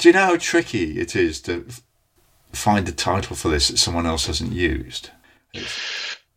Do 0.00 0.08
you 0.08 0.14
know 0.14 0.24
how 0.24 0.36
tricky 0.38 0.98
it 0.98 1.14
is 1.14 1.42
to 1.42 1.66
f- 1.68 1.82
find 2.52 2.88
a 2.88 2.92
title 2.92 3.36
for 3.36 3.50
this 3.50 3.68
that 3.68 3.76
someone 3.76 4.06
else 4.06 4.28
hasn't 4.28 4.52
used? 4.52 5.10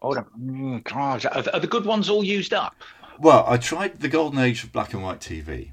Hold 0.02 0.18
on. 0.18 0.26
Mm, 0.38 0.84
God, 0.84 1.26
are, 1.54 1.60
the 1.62 1.68
good 1.68 1.86
ones 1.86 2.10
all 2.10 2.26
used 2.26 2.54
up? 2.54 2.76
Well, 3.20 3.46
I 3.48 3.56
tried 3.56 4.02
the 4.02 4.10
golden 4.10 4.40
age 4.40 4.66
of 4.66 4.74
black 4.74 4.94
and 4.94 5.02
white 5.02 5.22
TV, 5.22 5.72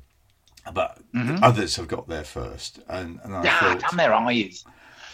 but 0.73 0.99
others 1.43 1.75
have 1.77 1.89
got 1.89 2.07
there 2.07 2.23
first, 2.23 2.79
and, 2.89 3.19
and 3.25 3.35
I 3.35 3.49
Ah, 3.49 3.59
thought, 3.59 3.81
damn 3.91 3.97
their 3.97 4.15
eyes. 4.15 4.65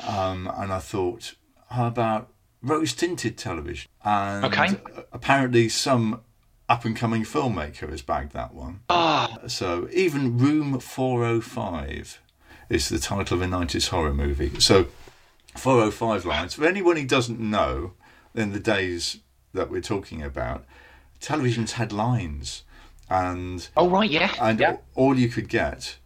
um, 0.00 0.52
and 0.54 0.70
I 0.70 0.78
thought, 0.80 1.34
how 1.70 1.86
about 1.86 2.28
rose 2.60 2.92
tinted 2.92 3.38
television? 3.38 3.88
And 4.04 4.44
Okay. 4.44 4.76
apparently, 5.14 5.70
some 5.70 6.20
up 6.68 6.84
and 6.84 6.94
coming 6.94 7.22
filmmaker 7.22 7.88
has 7.88 8.02
bagged 8.02 8.32
that 8.34 8.52
one. 8.52 8.80
Ah, 8.90 9.38
So 9.46 9.88
even 9.94 10.36
Room 10.36 10.78
405 10.78 12.20
is 12.68 12.88
the 12.88 12.98
title 12.98 13.36
of 13.36 13.42
a 13.42 13.46
90s 13.46 13.88
horror 13.88 14.14
movie. 14.14 14.60
So 14.60 14.88
405 15.56 16.24
lines. 16.24 16.54
For 16.54 16.66
anyone 16.66 16.96
who 16.96 17.06
doesn't 17.06 17.40
know, 17.40 17.92
in 18.34 18.52
the 18.52 18.60
days 18.60 19.18
that 19.54 19.70
we're 19.70 19.80
talking 19.80 20.22
about, 20.22 20.64
televisions 21.20 21.72
had 21.72 21.92
lines, 21.92 22.62
and 23.08 23.68
oh 23.76 23.88
right, 23.88 24.10
yeah, 24.10 24.32
and 24.40 24.60
yeah. 24.60 24.76
all 24.94 25.18
you 25.18 25.28
could 25.28 25.48
get 25.48 25.96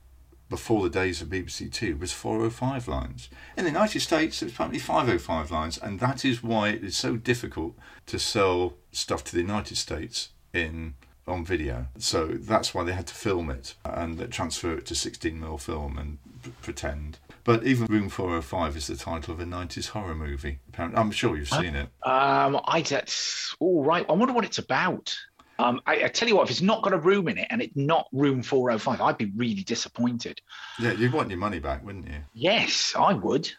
before 0.49 0.83
the 0.83 0.91
days 0.91 1.23
of 1.23 1.29
BBC 1.29 1.73
Two 1.73 1.97
was 1.97 2.13
405 2.13 2.89
lines. 2.89 3.29
In 3.57 3.65
the 3.65 3.71
United 3.71 4.01
States, 4.01 4.43
it 4.43 4.47
was 4.47 4.55
apparently 4.55 4.79
505 4.79 5.51
lines, 5.51 5.79
and 5.79 6.01
that 6.01 6.25
is 6.25 6.43
why 6.43 6.71
it 6.71 6.85
is 6.85 6.97
so 6.97 7.17
difficult 7.17 7.75
to 8.07 8.19
sell 8.19 8.75
stuff 8.93 9.25
to 9.25 9.33
the 9.35 9.43
United 9.43 9.77
States 9.77 10.31
in 10.53 10.95
on 11.27 11.45
video. 11.45 11.87
So 11.99 12.27
that's 12.27 12.75
why 12.75 12.85
they 12.85 12.93
had 12.93 13.07
to 13.09 13.15
film 13.15 13.51
it 13.51 13.75
and 13.85 14.31
transfer 14.33 14.75
it 14.75 14.87
to 14.87 14.95
16mm 14.95 15.61
film 15.61 15.99
and 15.99 16.19
p- 16.43 16.53
pretend. 16.63 17.19
But 17.45 17.65
even 17.65 17.87
Room 17.87 18.09
405 18.09 18.77
is 18.77 18.87
the 18.87 18.97
title 18.97 19.35
of 19.35 19.41
a 19.41 19.45
90s 19.45 19.89
horror 19.89 20.15
movie. 20.15 20.59
Apparently, 20.69 20.99
I'm 21.01 21.11
sure 21.11 21.37
you've 21.37 21.49
seen 21.49 21.75
it. 21.75 21.89
Um, 22.03 22.61
I 22.67 22.83
that's 22.87 23.55
all 23.61 23.83
right. 23.83 24.05
I 24.09 24.13
wonder 24.13 24.35
what 24.35 24.45
it's 24.45 24.59
about. 24.59 25.17
Um, 25.59 25.81
I, 25.87 26.05
I 26.05 26.09
tell 26.09 26.27
you 26.29 26.37
what, 26.37 26.45
if 26.45 26.51
it's 26.51 26.63
not 26.63 26.83
got 26.83 26.95
a 26.95 26.99
room 26.99 27.29
in 27.29 27.37
it 27.39 27.47
and 27.51 27.61
it's 27.61 27.77
not 27.77 28.09
room 28.13 28.43
405, 28.43 29.01
I'd 29.01 29.19
be 29.19 29.31
really 29.37 29.63
disappointed. 29.63 30.41
Yeah, 30.79 30.93
you'd 30.93 31.13
want 31.13 31.29
your 31.29 31.39
money 31.39 31.59
back, 31.59 31.85
wouldn't 31.85 32.07
you? 32.09 32.17
Yes, 32.35 32.95
I 32.99 33.13
would. 33.13 33.51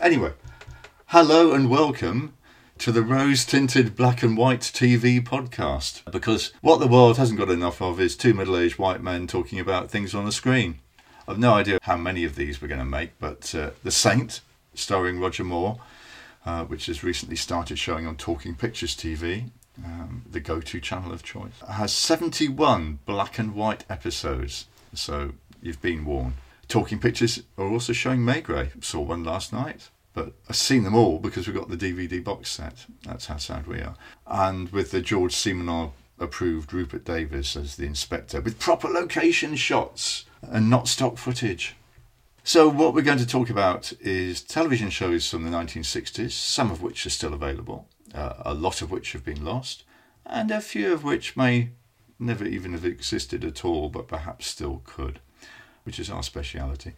Anyway, 0.00 0.32
hello 1.06 1.52
and 1.52 1.70
welcome 1.70 2.34
to 2.78 2.92
the 2.92 3.02
rose 3.02 3.44
tinted 3.44 3.96
black 3.96 4.22
and 4.22 4.36
white 4.36 4.60
TV 4.60 5.20
podcast. 5.20 6.08
Because 6.10 6.52
what 6.60 6.78
the 6.78 6.86
world 6.86 7.16
hasn't 7.16 7.38
got 7.38 7.50
enough 7.50 7.82
of 7.82 8.00
is 8.00 8.16
two 8.16 8.32
middle 8.32 8.56
aged 8.56 8.78
white 8.78 9.02
men 9.02 9.26
talking 9.26 9.58
about 9.58 9.90
things 9.90 10.14
on 10.14 10.26
a 10.26 10.32
screen. 10.32 10.78
I've 11.26 11.38
no 11.38 11.54
idea 11.54 11.78
how 11.82 11.96
many 11.96 12.24
of 12.24 12.36
these 12.36 12.62
we're 12.62 12.68
going 12.68 12.78
to 12.78 12.84
make, 12.84 13.18
but 13.18 13.52
uh, 13.54 13.70
The 13.82 13.90
Saint, 13.90 14.40
starring 14.74 15.18
Roger 15.18 15.44
Moore, 15.44 15.78
uh, 16.46 16.64
which 16.64 16.86
has 16.86 17.02
recently 17.02 17.36
started 17.36 17.78
showing 17.78 18.06
on 18.06 18.16
Talking 18.16 18.54
Pictures 18.54 18.96
TV, 18.96 19.50
um, 19.84 20.24
the 20.30 20.40
go 20.40 20.60
to 20.60 20.80
channel 20.80 21.12
of 21.12 21.22
choice, 21.22 21.60
has 21.68 21.92
71 21.92 23.00
black 23.04 23.38
and 23.38 23.54
white 23.54 23.84
episodes. 23.90 24.66
So 24.94 25.32
you've 25.60 25.82
been 25.82 26.04
warned. 26.04 26.34
Talking 26.68 26.98
Pictures 27.00 27.42
are 27.56 27.66
also 27.66 27.92
showing 27.92 28.20
Maigret. 28.20 28.84
Saw 28.84 29.00
one 29.00 29.24
last 29.24 29.52
night, 29.52 29.90
but 30.18 30.32
I've 30.48 30.56
seen 30.56 30.82
them 30.82 30.96
all 30.96 31.20
because 31.20 31.46
we've 31.46 31.54
got 31.54 31.68
the 31.68 31.76
DVD 31.76 32.22
box 32.22 32.50
set. 32.50 32.86
That's 33.04 33.26
how 33.26 33.36
sad 33.36 33.68
we 33.68 33.80
are. 33.80 33.94
And 34.26 34.68
with 34.70 34.90
the 34.90 35.00
George 35.00 35.32
Simenon 35.32 35.92
approved 36.18 36.72
Rupert 36.72 37.04
Davies 37.04 37.56
as 37.56 37.76
the 37.76 37.86
inspector, 37.86 38.40
with 38.40 38.58
proper 38.58 38.88
location 38.88 39.54
shots 39.54 40.24
and 40.42 40.68
not 40.68 40.88
stock 40.88 41.18
footage. 41.18 41.76
So, 42.42 42.68
what 42.68 42.94
we're 42.94 43.02
going 43.02 43.18
to 43.18 43.26
talk 43.26 43.48
about 43.48 43.92
is 44.00 44.42
television 44.42 44.90
shows 44.90 45.30
from 45.30 45.44
the 45.44 45.56
1960s, 45.56 46.32
some 46.32 46.72
of 46.72 46.82
which 46.82 47.06
are 47.06 47.10
still 47.10 47.32
available, 47.32 47.86
uh, 48.12 48.32
a 48.38 48.54
lot 48.54 48.82
of 48.82 48.90
which 48.90 49.12
have 49.12 49.24
been 49.24 49.44
lost, 49.44 49.84
and 50.26 50.50
a 50.50 50.60
few 50.60 50.92
of 50.92 51.04
which 51.04 51.36
may 51.36 51.70
never 52.18 52.44
even 52.44 52.72
have 52.72 52.84
existed 52.84 53.44
at 53.44 53.64
all, 53.64 53.88
but 53.88 54.08
perhaps 54.08 54.48
still 54.48 54.82
could, 54.84 55.20
which 55.84 56.00
is 56.00 56.10
our 56.10 56.24
speciality. 56.24 56.94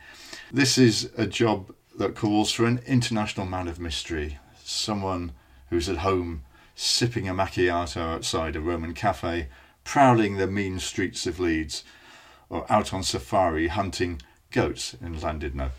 This 0.50 0.78
is 0.78 1.10
a 1.18 1.26
job 1.26 1.74
that 1.96 2.14
calls 2.14 2.52
for 2.52 2.66
an 2.66 2.80
international 2.86 3.46
man 3.46 3.68
of 3.68 3.80
mystery, 3.80 4.38
someone 4.62 5.32
who's 5.68 5.88
at 5.88 5.98
home 5.98 6.42
sipping 6.74 7.28
a 7.28 7.34
macchiato 7.34 8.00
outside 8.00 8.56
a 8.56 8.60
Roman 8.60 8.94
cafe, 8.94 9.48
prowling 9.84 10.36
the 10.36 10.46
mean 10.46 10.78
streets 10.78 11.26
of 11.26 11.38
Leeds, 11.38 11.84
or 12.48 12.64
out 12.72 12.94
on 12.94 13.02
safari 13.02 13.68
hunting 13.68 14.22
goats 14.50 14.94
in 14.94 15.14
Llandudno. 15.14 15.70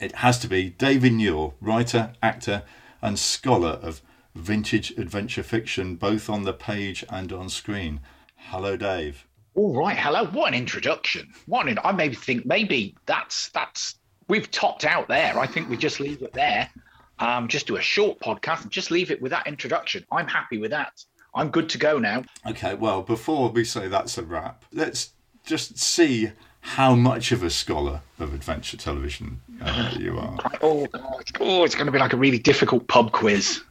It 0.00 0.16
has 0.16 0.38
to 0.40 0.48
be 0.48 0.70
David 0.70 1.12
Newell, 1.12 1.54
writer, 1.60 2.14
actor, 2.22 2.64
and 3.00 3.18
scholar 3.18 3.78
of 3.82 4.02
vintage 4.34 4.90
adventure 4.98 5.42
fiction, 5.42 5.96
both 5.96 6.28
on 6.28 6.42
the 6.42 6.52
page 6.52 7.04
and 7.08 7.32
on 7.32 7.48
screen. 7.48 8.00
Hello, 8.34 8.76
Dave. 8.76 9.26
All 9.54 9.76
right, 9.76 9.96
hello. 9.96 10.24
What 10.26 10.48
an 10.48 10.58
introduction. 10.58 11.32
What 11.46 11.68
an, 11.68 11.78
I 11.84 11.92
maybe 11.92 12.14
think 12.14 12.46
maybe 12.46 12.96
that's 13.06 13.50
that's 13.50 13.96
we've 14.30 14.50
topped 14.50 14.84
out 14.84 15.08
there. 15.08 15.38
I 15.38 15.46
think 15.46 15.68
we 15.68 15.76
just 15.76 16.00
leave 16.00 16.22
it 16.22 16.32
there. 16.32 16.70
Um, 17.18 17.48
just 17.48 17.66
do 17.66 17.76
a 17.76 17.82
short 17.82 18.20
podcast 18.20 18.62
and 18.62 18.70
just 18.70 18.90
leave 18.90 19.10
it 19.10 19.20
with 19.20 19.30
that 19.32 19.46
introduction. 19.46 20.06
I'm 20.10 20.28
happy 20.28 20.56
with 20.56 20.70
that. 20.70 21.04
I'm 21.34 21.50
good 21.50 21.68
to 21.70 21.78
go 21.78 21.98
now. 21.98 22.22
Okay, 22.46 22.74
well, 22.74 23.02
before 23.02 23.50
we 23.50 23.64
say 23.64 23.88
that's 23.88 24.16
a 24.16 24.22
wrap, 24.22 24.64
let's 24.72 25.10
just 25.44 25.78
see 25.78 26.30
how 26.60 26.94
much 26.94 27.32
of 27.32 27.42
a 27.42 27.50
scholar 27.50 28.02
of 28.18 28.32
adventure 28.32 28.76
television 28.76 29.40
uh, 29.60 29.94
you 29.98 30.18
are. 30.18 30.38
Oh 30.62 30.86
God! 30.86 31.24
Oh, 31.40 31.64
it's 31.64 31.74
going 31.74 31.86
to 31.86 31.92
be 31.92 31.98
like 31.98 32.12
a 32.12 32.16
really 32.16 32.38
difficult 32.38 32.86
pub 32.88 33.12
quiz. 33.12 33.62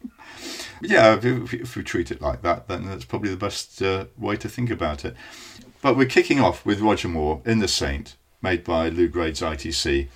Yeah, 0.82 1.16
if, 1.16 1.26
if, 1.26 1.54
if 1.54 1.76
we 1.76 1.84
treat 1.84 2.12
it 2.12 2.22
like 2.22 2.42
that, 2.44 2.68
then 2.68 2.86
that's 2.86 3.06
probably 3.06 3.30
the 3.30 3.38
best 3.38 3.82
uh, 3.82 4.06
way 4.18 4.38
to 4.38 4.48
think 4.48 4.70
about 4.70 5.04
it. 5.06 5.16
But 5.82 5.98
we're 5.98 6.08
kicking 6.08 6.40
off 6.40 6.66
with 6.66 6.82
Roger 6.82 7.08
Moore 7.08 7.42
in 7.46 7.60
The 7.60 7.68
Saint, 7.68 8.16
made 8.42 8.64
by 8.64 8.90
Lew 8.90 9.08
Grade's 9.08 9.42
ITC. 9.42 10.08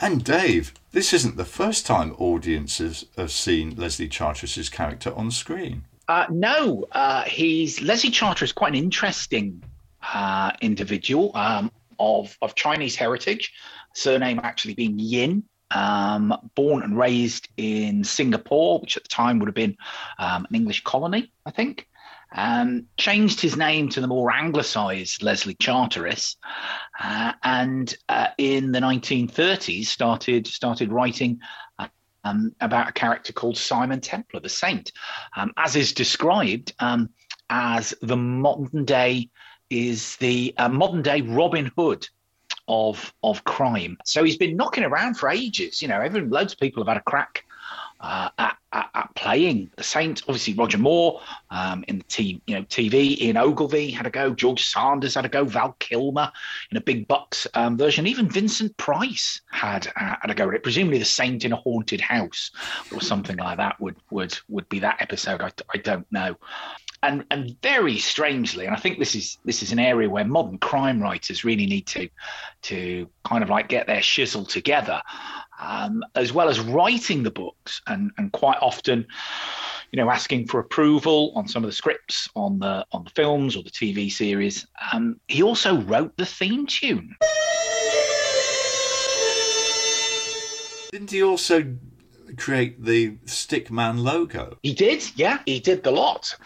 And 0.00 0.24
Dave, 0.24 0.72
this 0.90 1.12
isn't 1.12 1.36
the 1.36 1.44
first 1.44 1.86
time 1.86 2.14
audiences 2.18 3.06
have 3.16 3.30
seen 3.30 3.76
Leslie 3.76 4.08
Charteris's 4.08 4.68
character 4.68 5.14
on 5.14 5.30
screen. 5.30 5.84
Uh, 6.08 6.26
no, 6.30 6.84
uh, 6.92 7.22
he's 7.22 7.80
Leslie 7.80 8.10
Charteris 8.10 8.52
quite 8.52 8.72
an 8.72 8.78
interesting 8.78 9.62
uh, 10.12 10.50
individual 10.60 11.30
um, 11.36 11.70
of 11.98 12.36
of 12.42 12.54
Chinese 12.54 12.96
heritage, 12.96 13.52
surname 13.94 14.40
actually 14.42 14.74
being 14.74 14.98
Yin. 14.98 15.44
Um, 15.74 16.50
born 16.54 16.82
and 16.82 16.98
raised 16.98 17.48
in 17.56 18.04
Singapore, 18.04 18.78
which 18.80 18.98
at 18.98 19.04
the 19.04 19.08
time 19.08 19.38
would 19.38 19.46
have 19.46 19.54
been 19.54 19.74
um, 20.18 20.44
an 20.46 20.54
English 20.54 20.84
colony, 20.84 21.32
I 21.46 21.50
think. 21.50 21.88
Um, 22.34 22.86
changed 22.96 23.40
his 23.40 23.56
name 23.56 23.88
to 23.90 24.00
the 24.00 24.06
more 24.06 24.32
anglicised 24.32 25.22
Leslie 25.22 25.54
Charteris, 25.54 26.36
uh, 27.02 27.32
and 27.42 27.94
uh, 28.08 28.28
in 28.38 28.72
the 28.72 28.80
1930s 28.80 29.86
started 29.86 30.46
started 30.46 30.90
writing 30.92 31.40
uh, 31.78 31.88
um, 32.24 32.54
about 32.60 32.88
a 32.88 32.92
character 32.92 33.32
called 33.32 33.56
Simon 33.56 34.00
Templar, 34.00 34.40
the 34.40 34.48
Saint, 34.48 34.92
um, 35.36 35.52
as 35.56 35.76
is 35.76 35.92
described 35.92 36.72
um, 36.78 37.10
as 37.50 37.94
the 38.00 38.16
modern 38.16 38.84
day 38.84 39.28
is 39.68 40.16
the 40.16 40.54
uh, 40.56 40.68
modern 40.68 41.02
day 41.02 41.20
Robin 41.20 41.70
Hood 41.76 42.08
of 42.68 43.12
of 43.22 43.44
crime. 43.44 43.96
So 44.04 44.24
he's 44.24 44.36
been 44.36 44.56
knocking 44.56 44.84
around 44.84 45.14
for 45.14 45.28
ages. 45.28 45.82
You 45.82 45.88
know, 45.88 46.00
everyone, 46.00 46.30
loads 46.30 46.52
of 46.52 46.60
people 46.60 46.82
have 46.82 46.88
had 46.88 46.96
a 46.96 47.02
crack 47.02 47.44
uh, 48.02 48.28
at, 48.36 48.56
at, 48.72 48.90
at 48.94 49.14
playing 49.14 49.70
the 49.76 49.82
Saint. 49.82 50.22
Obviously, 50.22 50.54
Roger 50.54 50.78
Moore 50.78 51.20
um, 51.50 51.84
in 51.88 51.98
the 51.98 52.04
team, 52.04 52.42
you 52.46 52.56
know, 52.56 52.62
TV. 52.62 53.18
Ian 53.20 53.36
Ogilvy 53.36 53.90
had 53.90 54.06
a 54.06 54.10
go. 54.10 54.34
George 54.34 54.64
Sanders 54.64 55.14
had 55.14 55.24
a 55.24 55.28
go. 55.28 55.44
Val 55.44 55.76
Kilmer 55.78 56.30
in 56.70 56.76
a 56.76 56.80
big 56.80 57.06
bucks 57.06 57.46
um, 57.54 57.78
version. 57.78 58.06
Even 58.06 58.28
Vincent 58.28 58.76
Price 58.76 59.40
had 59.50 59.86
uh, 59.96 60.16
had 60.20 60.30
a 60.30 60.34
go 60.34 60.48
at 60.48 60.54
it. 60.54 60.62
Presumably, 60.62 60.98
the 60.98 61.04
Saint 61.04 61.44
in 61.44 61.52
a 61.52 61.56
haunted 61.56 62.00
house 62.00 62.50
or 62.92 63.00
something 63.00 63.36
like 63.36 63.58
that 63.58 63.80
would 63.80 63.96
would 64.10 64.36
would 64.48 64.68
be 64.68 64.80
that 64.80 65.00
episode. 65.00 65.40
I, 65.40 65.50
I 65.72 65.78
don't 65.78 66.10
know. 66.10 66.36
And, 67.04 67.24
and 67.32 67.60
very 67.62 67.98
strangely, 67.98 68.64
and 68.64 68.76
I 68.76 68.78
think 68.78 69.00
this 69.00 69.16
is 69.16 69.38
this 69.44 69.60
is 69.60 69.72
an 69.72 69.80
area 69.80 70.08
where 70.08 70.24
modern 70.24 70.58
crime 70.58 71.02
writers 71.02 71.44
really 71.44 71.66
need 71.66 71.88
to 71.88 72.08
to 72.62 73.08
kind 73.24 73.42
of 73.42 73.50
like 73.50 73.68
get 73.68 73.88
their 73.88 74.00
shizzle 74.00 74.48
together, 74.48 75.02
um, 75.62 76.04
as 76.14 76.32
well 76.32 76.48
as 76.48 76.60
writing 76.60 77.22
the 77.22 77.30
books 77.30 77.80
and 77.86 78.10
and 78.18 78.32
quite 78.32 78.58
often, 78.60 79.06
you 79.92 80.02
know, 80.02 80.10
asking 80.10 80.46
for 80.48 80.60
approval 80.60 81.32
on 81.34 81.46
some 81.48 81.62
of 81.62 81.68
the 81.68 81.74
scripts 81.74 82.28
on 82.34 82.58
the 82.58 82.84
on 82.92 83.04
the 83.04 83.10
films 83.10 83.56
or 83.56 83.62
the 83.62 83.70
TV 83.70 84.10
series. 84.10 84.66
Um, 84.92 85.20
he 85.28 85.42
also 85.42 85.80
wrote 85.82 86.16
the 86.16 86.26
theme 86.26 86.66
tune. 86.66 87.14
Didn't 90.90 91.10
he 91.10 91.22
also 91.22 91.74
create 92.36 92.84
the 92.84 93.12
Stickman 93.24 94.02
logo? 94.02 94.58
He 94.62 94.74
did, 94.74 95.10
yeah, 95.16 95.38
he 95.46 95.58
did 95.58 95.82
the 95.82 95.90
lot. 95.90 96.36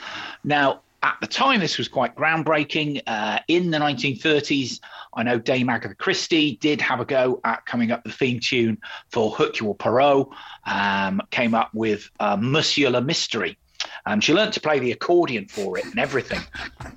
Now, 0.44 0.82
at 1.02 1.16
the 1.20 1.26
time, 1.26 1.60
this 1.60 1.78
was 1.78 1.88
quite 1.88 2.14
groundbreaking. 2.16 3.02
Uh, 3.06 3.38
in 3.48 3.70
the 3.70 3.78
1930s, 3.78 4.80
I 5.16 5.22
know 5.22 5.38
Dame 5.38 5.70
Agatha 5.70 5.94
Christie 5.94 6.58
did 6.60 6.80
have 6.82 7.00
a 7.00 7.06
go 7.06 7.40
at 7.42 7.64
coming 7.64 7.90
up 7.90 8.04
with 8.04 8.12
the 8.12 8.18
theme 8.18 8.38
tune 8.38 8.78
for 9.10 9.30
Hercule 9.32 9.74
Poirot, 9.74 10.28
um, 10.66 11.22
came 11.30 11.54
up 11.54 11.70
with 11.72 12.08
uh, 12.20 12.36
Monsieur 12.38 12.90
le 12.90 13.00
Mystery. 13.00 13.58
Um, 14.04 14.20
she 14.20 14.34
learned 14.34 14.52
to 14.52 14.60
play 14.60 14.78
the 14.78 14.92
accordion 14.92 15.48
for 15.48 15.78
it 15.78 15.84
and 15.84 15.98
everything, 15.98 16.42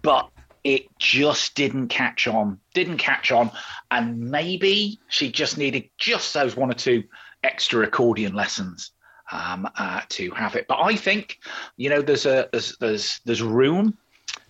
but 0.02 0.30
it 0.64 0.86
just 1.00 1.56
didn't 1.56 1.88
catch 1.88 2.28
on. 2.28 2.60
Didn't 2.74 2.98
catch 2.98 3.32
on, 3.32 3.52
and 3.90 4.20
maybe 4.20 5.00
she 5.08 5.32
just 5.32 5.58
needed 5.58 5.90
just 5.98 6.34
those 6.34 6.56
one 6.56 6.70
or 6.70 6.76
two 6.76 7.04
extra 7.44 7.86
accordion 7.86 8.34
lessons 8.34 8.92
um, 9.32 9.68
uh, 9.78 10.02
to 10.10 10.32
have 10.32 10.56
it. 10.56 10.66
But 10.68 10.80
I 10.82 10.96
think, 10.96 11.38
you 11.78 11.90
know, 11.90 12.02
there's 12.02 12.26
a 12.26 12.50
there's 12.52 12.78
there's 12.78 13.22
there's 13.26 13.42
room 13.42 13.98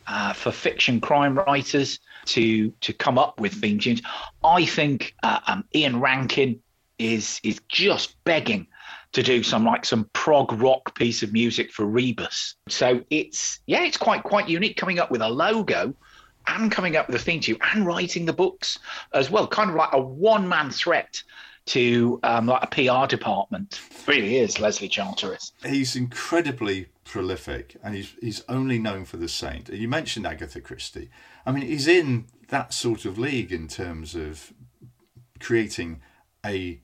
uh, 0.10 0.34
for 0.34 0.52
fiction 0.52 1.00
crime 1.00 1.38
writers 1.38 2.00
to 2.26 2.72
to 2.82 2.92
come 2.92 3.18
up 3.18 3.40
with 3.40 3.54
theme 3.54 3.80
tunes. 3.80 4.02
I 4.44 4.66
think 4.66 5.14
uh, 5.24 5.40
um, 5.48 5.64
Ian 5.74 6.00
Rankin 6.02 6.60
is 6.98 7.40
is 7.44 7.62
just 7.70 8.22
begging 8.24 8.68
to 9.12 9.24
do 9.24 9.44
some 9.44 9.66
like 9.66 9.86
some 9.86 10.10
prog 10.14 10.52
rock 10.54 10.96
piece 10.96 11.22
of 11.22 11.32
music 11.32 11.72
for 11.72 11.86
Rebus. 11.86 12.56
So 12.68 13.04
it's 13.10 13.60
yeah, 13.68 13.84
it's 13.84 13.98
quite 13.98 14.24
quite 14.24 14.50
unique 14.50 14.78
coming 14.78 15.00
up 15.00 15.12
with 15.12 15.22
a 15.22 15.30
logo 15.30 15.94
and 16.48 16.72
coming 16.72 16.96
up 16.96 17.08
with 17.08 17.16
a 17.16 17.24
theme 17.24 17.40
tune 17.40 17.58
and 17.62 17.86
writing 17.86 18.26
the 18.26 18.34
books 18.34 18.80
as 19.14 19.30
well. 19.30 19.48
Kind 19.48 19.70
of 19.70 19.76
like 19.76 19.94
a 19.94 20.02
one 20.02 20.48
man 20.50 20.72
threat 20.72 21.22
to 21.68 22.20
um, 22.24 22.48
like 22.48 22.64
a 22.64 22.68
PR 22.68 23.08
department. 23.08 23.80
really 24.08 24.38
is 24.38 24.60
Leslie 24.60 24.90
Charteris. 24.90 25.52
He's 25.66 25.96
incredibly 25.96 26.88
prolific, 27.04 27.78
and 27.84 27.96
he's 27.96 28.14
he's 28.22 28.44
only 28.50 28.80
known 28.80 29.06
for 29.06 29.18
the 29.18 29.28
Saint. 29.28 29.70
And 29.70 29.78
You 29.78 29.88
mentioned 29.88 30.26
Agatha 30.26 30.62
Christie. 30.62 31.10
I 31.46 31.52
mean, 31.52 31.64
he's 31.64 31.88
in 31.88 32.26
that 32.50 32.74
sort 32.74 33.06
of 33.06 33.18
league 33.18 33.52
in 33.52 33.68
terms 33.68 34.16
of 34.16 34.54
creating 35.40 36.02
a 36.46 36.82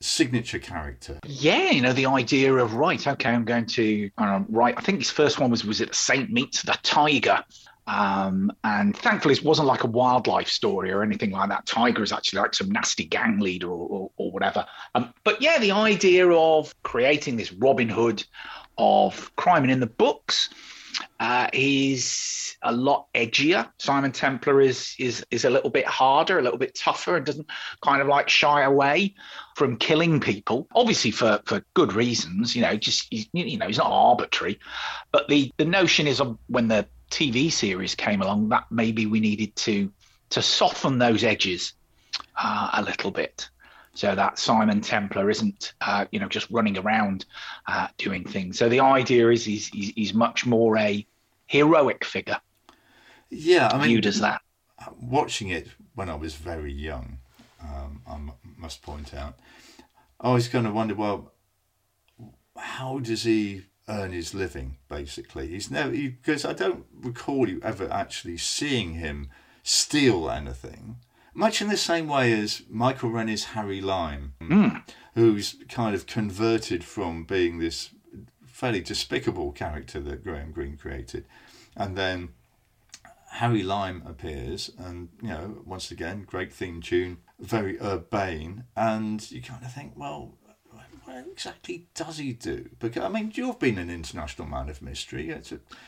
signature 0.00 0.58
character. 0.58 1.18
Yeah, 1.26 1.70
you 1.70 1.80
know 1.80 1.92
the 1.92 2.06
idea 2.06 2.54
of 2.54 2.74
right. 2.74 3.04
Okay, 3.06 3.30
I'm 3.30 3.44
going 3.44 3.66
to 3.66 4.10
um, 4.18 4.46
write. 4.48 4.74
I 4.76 4.80
think 4.80 4.98
his 4.98 5.10
first 5.10 5.40
one 5.40 5.50
was 5.50 5.64
was 5.64 5.80
it 5.80 5.94
Saint 5.94 6.30
meets 6.30 6.62
the 6.62 6.78
Tiger, 6.82 7.42
um, 7.86 8.50
and 8.62 8.96
thankfully, 8.96 9.34
it 9.34 9.44
wasn't 9.44 9.68
like 9.68 9.84
a 9.84 9.88
wildlife 9.88 10.48
story 10.48 10.90
or 10.90 11.02
anything 11.02 11.30
like 11.30 11.50
that. 11.50 11.66
Tiger 11.66 12.02
is 12.02 12.12
actually 12.12 12.40
like 12.40 12.54
some 12.54 12.70
nasty 12.70 13.04
gang 13.04 13.40
leader 13.40 13.68
or, 13.68 13.88
or, 13.88 14.10
or 14.16 14.30
whatever. 14.30 14.66
Um, 14.94 15.12
but 15.22 15.42
yeah, 15.42 15.58
the 15.58 15.72
idea 15.72 16.28
of 16.30 16.74
creating 16.82 17.36
this 17.36 17.52
Robin 17.52 17.88
Hood 17.88 18.24
of 18.78 19.34
crime 19.36 19.62
and 19.64 19.72
in 19.72 19.80
the 19.80 19.86
books 19.86 20.48
uh, 21.20 21.48
is 21.52 22.56
a 22.62 22.72
lot 22.72 23.06
edgier. 23.14 23.68
Simon 23.78 24.12
Templar 24.12 24.60
is 24.60 24.94
is 24.98 25.24
is 25.30 25.44
a 25.44 25.50
little 25.50 25.70
bit 25.70 25.86
harder, 25.86 26.38
a 26.38 26.42
little 26.42 26.58
bit 26.58 26.74
tougher, 26.74 27.16
and 27.16 27.26
doesn't 27.26 27.48
kind 27.82 28.00
of 28.00 28.08
like 28.08 28.28
shy 28.28 28.62
away 28.62 29.14
from 29.56 29.76
killing 29.76 30.20
people. 30.20 30.66
Obviously 30.74 31.10
for 31.10 31.40
for 31.44 31.62
good 31.74 31.92
reasons, 31.92 32.56
you 32.56 32.62
know. 32.62 32.76
Just 32.76 33.12
you 33.12 33.58
know, 33.58 33.66
he's 33.66 33.78
not 33.78 33.90
arbitrary. 33.90 34.58
But 35.12 35.28
the 35.28 35.52
the 35.58 35.64
notion 35.64 36.06
is 36.06 36.22
when 36.46 36.68
the 36.68 36.86
TV 37.10 37.50
series 37.50 37.94
came 37.94 38.22
along, 38.22 38.48
that 38.50 38.64
maybe 38.70 39.06
we 39.06 39.20
needed 39.20 39.54
to 39.56 39.90
to 40.30 40.42
soften 40.42 40.98
those 40.98 41.22
edges 41.22 41.74
uh, 42.36 42.70
a 42.74 42.82
little 42.82 43.10
bit, 43.10 43.48
so 43.92 44.14
that 44.14 44.38
Simon 44.38 44.80
Templar 44.80 45.30
isn't, 45.30 45.74
uh, 45.80 46.06
you 46.10 46.18
know, 46.18 46.28
just 46.28 46.50
running 46.50 46.76
around 46.76 47.26
uh, 47.68 47.88
doing 47.98 48.24
things. 48.24 48.58
So 48.58 48.68
the 48.68 48.80
idea 48.80 49.30
is 49.30 49.44
he's, 49.44 49.68
he's, 49.68 49.92
he's 49.94 50.14
much 50.14 50.44
more 50.44 50.76
a 50.76 51.06
heroic 51.46 52.04
figure. 52.04 52.40
Yeah, 53.30 53.68
I 53.72 53.78
mean, 53.78 53.88
viewed 53.88 54.06
as 54.06 54.20
that. 54.20 54.40
Watching 55.00 55.48
it 55.48 55.68
when 55.94 56.08
I 56.08 56.16
was 56.16 56.34
very 56.34 56.72
young, 56.72 57.18
um, 57.62 58.00
I 58.06 58.18
must 58.56 58.82
point 58.82 59.14
out, 59.14 59.38
I 60.20 60.32
was 60.32 60.48
going 60.48 60.64
to 60.64 60.72
wonder, 60.72 60.94
well, 60.94 61.32
how 62.56 62.98
does 62.98 63.24
he 63.24 63.62
earn 63.88 64.12
his 64.12 64.34
living 64.34 64.76
basically. 64.88 65.48
He's 65.48 65.70
never 65.70 65.90
because 65.90 66.44
i 66.44 66.52
don't 66.52 66.84
recall 67.02 67.48
you 67.48 67.60
ever 67.62 67.90
actually 67.92 68.38
seeing 68.38 68.94
him 68.94 69.30
steal 69.62 70.30
anything. 70.30 70.96
Much 71.34 71.60
in 71.60 71.68
the 71.68 71.76
same 71.76 72.08
way 72.08 72.32
as 72.32 72.62
michael 72.68 73.10
rennie's 73.10 73.44
harry 73.44 73.80
lime 73.80 74.34
mm. 74.40 74.82
who's 75.14 75.56
kind 75.68 75.94
of 75.94 76.06
converted 76.06 76.84
from 76.84 77.24
being 77.24 77.58
this 77.58 77.90
fairly 78.46 78.80
despicable 78.80 79.50
character 79.52 80.00
that 80.00 80.22
graham 80.24 80.52
greene 80.52 80.76
created. 80.76 81.24
And 81.76 81.96
then 81.96 82.30
harry 83.30 83.64
lime 83.64 84.00
appears 84.06 84.70
and 84.78 85.08
you 85.20 85.28
know 85.28 85.60
once 85.66 85.90
again 85.90 86.22
great 86.24 86.52
theme 86.52 86.80
tune 86.80 87.18
very 87.40 87.80
urbane. 87.80 88.64
And 88.76 89.30
you 89.30 89.42
kind 89.42 89.64
of 89.64 89.72
think 89.72 89.92
well 89.96 90.38
what 91.04 91.26
exactly 91.30 91.86
does 91.94 92.18
he 92.18 92.32
do? 92.32 92.68
Because 92.78 93.02
I 93.02 93.08
mean, 93.08 93.32
you've 93.34 93.58
been 93.58 93.78
an 93.78 93.90
international 93.90 94.48
man 94.48 94.68
of 94.68 94.82
mystery. 94.82 95.34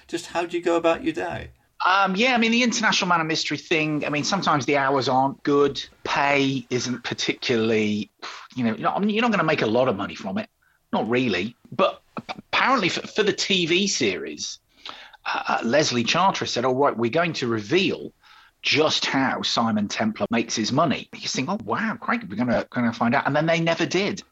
Just 0.07 0.27
how 0.27 0.45
do 0.45 0.57
you 0.57 0.63
go 0.63 0.77
about 0.77 1.05
your 1.05 1.13
day? 1.13 1.51
Um, 1.85 2.17
yeah, 2.17 2.35
I 2.35 2.39
mean, 2.39 2.53
the 2.53 2.63
international 2.63 3.09
man 3.09 3.21
of 3.21 3.27
mystery 3.27 3.59
thing. 3.59 4.05
I 4.05 4.09
mean, 4.09 4.25
sometimes 4.25 4.65
the 4.65 4.79
hours 4.79 5.09
aren't 5.09 5.43
good. 5.43 5.85
Pay 6.05 6.67
isn't 6.71 7.05
particularly, 7.05 8.11
you 8.55 8.65
know, 8.65 8.71
you're 8.71 8.79
not, 8.79 9.03
not 9.03 9.21
going 9.21 9.33
to 9.39 9.45
make 9.45 9.63
a 9.63 9.67
lot 9.67 9.89
of 9.89 9.97
money 9.97 10.15
from 10.15 10.39
it. 10.39 10.49
Not 10.93 11.09
really. 11.09 11.55
But 11.71 12.01
apparently, 12.17 12.89
for, 12.89 13.07
for 13.07 13.23
the 13.23 13.33
TV 13.33 13.89
series, 13.89 14.59
uh, 15.27 15.43
uh, 15.49 15.61
Leslie 15.65 16.05
Charteris 16.05 16.53
said, 16.53 16.65
"All 16.65 16.75
right, 16.75 16.97
we're 16.97 17.11
going 17.11 17.35
to 17.35 17.47
reveal." 17.47 18.13
just 18.63 19.07
how 19.07 19.43
Simon 19.43 19.87
Templar 19.87 20.27
makes 20.31 20.57
his 20.57 20.73
money. 20.73 21.09
You 21.15 21.29
think, 21.29 21.49
oh 21.49 21.59
wow, 21.65 21.97
great, 22.01 22.29
we're 22.29 22.35
gonna 22.35 22.67
gonna 22.71 22.93
find 22.93 23.15
out, 23.15 23.25
and 23.27 23.37
then 23.37 23.47
they 23.47 23.61
never 23.61 23.87
did. 23.87 24.25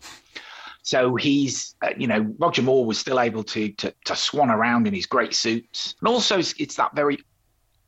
So 0.85 1.17
he's, 1.17 1.75
uh, 1.81 1.95
you 1.97 2.07
know, 2.07 2.21
Roger 2.39 2.61
Moore 2.61 2.85
was 2.85 2.99
still 2.99 3.19
able 3.19 3.43
to, 3.45 3.71
to, 3.73 3.95
to 4.05 4.15
swan 4.15 4.51
around 4.51 4.87
in 4.87 4.93
his 4.93 5.07
great 5.07 5.35
suits, 5.35 5.95
and 5.99 6.09
also 6.09 6.39
it's 6.39 6.77
that 6.77 6.95
very 6.95 7.19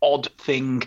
odd 0.00 0.28
thing 0.38 0.82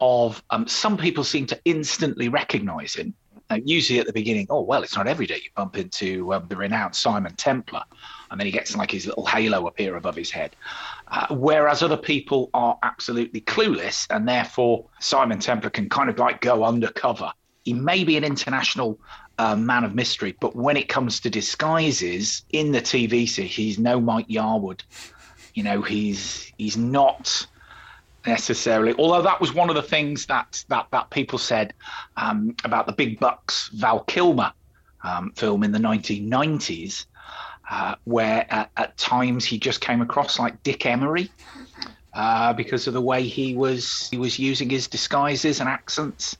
of 0.00 0.42
um, 0.48 0.66
some 0.66 0.96
people 0.96 1.22
seem 1.22 1.44
to 1.46 1.60
instantly 1.66 2.30
recognise 2.30 2.94
him. 2.94 3.14
Uh, 3.50 3.58
usually 3.62 3.98
at 3.98 4.06
the 4.06 4.12
beginning, 4.12 4.46
oh 4.48 4.62
well, 4.62 4.82
it's 4.82 4.96
not 4.96 5.06
every 5.06 5.26
day 5.26 5.34
you 5.34 5.50
bump 5.54 5.76
into 5.76 6.32
um, 6.32 6.46
the 6.48 6.56
renowned 6.56 6.94
Simon 6.94 7.34
Templar, 7.36 7.82
and 8.30 8.40
then 8.40 8.46
he 8.46 8.52
gets 8.52 8.74
like 8.74 8.90
his 8.90 9.06
little 9.06 9.26
halo 9.26 9.66
appear 9.66 9.96
above 9.96 10.16
his 10.16 10.30
head. 10.30 10.56
Uh, 11.08 11.26
whereas 11.34 11.82
other 11.82 11.96
people 11.96 12.48
are 12.54 12.78
absolutely 12.82 13.42
clueless, 13.42 14.06
and 14.08 14.26
therefore 14.26 14.86
Simon 15.00 15.38
Templar 15.38 15.68
can 15.68 15.90
kind 15.90 16.08
of 16.08 16.18
like 16.18 16.40
go 16.40 16.64
undercover. 16.64 17.30
He 17.64 17.74
may 17.74 18.02
be 18.04 18.16
an 18.16 18.24
international 18.24 18.98
uh, 19.40 19.56
man 19.56 19.84
of 19.84 19.94
mystery. 19.94 20.36
But 20.38 20.54
when 20.54 20.76
it 20.76 20.88
comes 20.88 21.20
to 21.20 21.30
disguises 21.30 22.44
in 22.52 22.72
the 22.72 22.82
TV 22.82 23.26
series, 23.26 23.54
he's 23.54 23.78
no 23.78 23.98
Mike 23.98 24.28
Yarwood. 24.28 24.82
You 25.54 25.62
know, 25.62 25.80
he's 25.80 26.52
he's 26.58 26.76
not 26.76 27.46
necessarily. 28.26 28.94
Although 28.98 29.22
that 29.22 29.40
was 29.40 29.54
one 29.54 29.70
of 29.70 29.76
the 29.76 29.82
things 29.82 30.26
that 30.26 30.62
that 30.68 30.88
that 30.90 31.08
people 31.08 31.38
said 31.38 31.72
um, 32.18 32.54
about 32.64 32.86
the 32.86 32.92
Big 32.92 33.18
Bucks 33.18 33.70
Val 33.72 34.00
Kilmer 34.00 34.52
um, 35.02 35.32
film 35.32 35.64
in 35.64 35.72
the 35.72 35.78
1990s, 35.78 37.06
uh, 37.70 37.94
where 38.04 38.46
at, 38.52 38.70
at, 38.76 38.98
times 38.98 39.46
he 39.46 39.58
just 39.58 39.80
came 39.80 40.02
across 40.02 40.38
like 40.38 40.62
Dick 40.62 40.84
Emery. 40.84 41.30
Uh, 42.12 42.52
because 42.52 42.88
of 42.88 42.92
the 42.92 43.00
way 43.00 43.22
he 43.22 43.54
was 43.54 44.08
he 44.10 44.18
was 44.18 44.36
using 44.36 44.68
his 44.68 44.88
disguises 44.88 45.60
and 45.60 45.68
accents, 45.68 46.36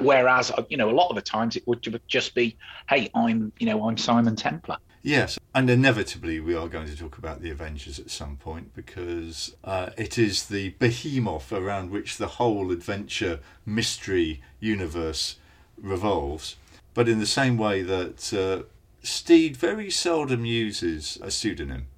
Whereas, 0.00 0.50
uh, 0.50 0.64
you 0.68 0.76
know, 0.76 0.90
a 0.90 0.92
lot 0.92 1.08
of 1.08 1.16
the 1.16 1.22
times 1.22 1.56
it 1.56 1.66
would 1.66 1.86
just 2.08 2.34
be, 2.34 2.56
hey, 2.88 3.10
I'm, 3.14 3.52
you 3.58 3.66
know, 3.66 3.86
I'm 3.86 3.96
Simon 3.96 4.36
Templar. 4.36 4.78
Yes, 5.02 5.38
and 5.54 5.68
inevitably 5.68 6.40
we 6.40 6.54
are 6.54 6.66
going 6.66 6.86
to 6.86 6.96
talk 6.96 7.18
about 7.18 7.42
the 7.42 7.50
Avengers 7.50 7.98
at 7.98 8.10
some 8.10 8.36
point 8.38 8.74
because 8.74 9.54
uh, 9.62 9.90
it 9.98 10.16
is 10.16 10.46
the 10.46 10.70
behemoth 10.78 11.52
around 11.52 11.90
which 11.90 12.16
the 12.16 12.26
whole 12.26 12.72
adventure 12.72 13.40
mystery 13.66 14.40
universe 14.60 15.36
revolves. 15.76 16.56
But 16.94 17.08
in 17.08 17.18
the 17.18 17.26
same 17.26 17.58
way 17.58 17.82
that 17.82 18.32
uh, 18.32 18.66
Steed 19.02 19.58
very 19.58 19.90
seldom 19.90 20.46
uses 20.46 21.18
a 21.20 21.30
pseudonym 21.30 21.88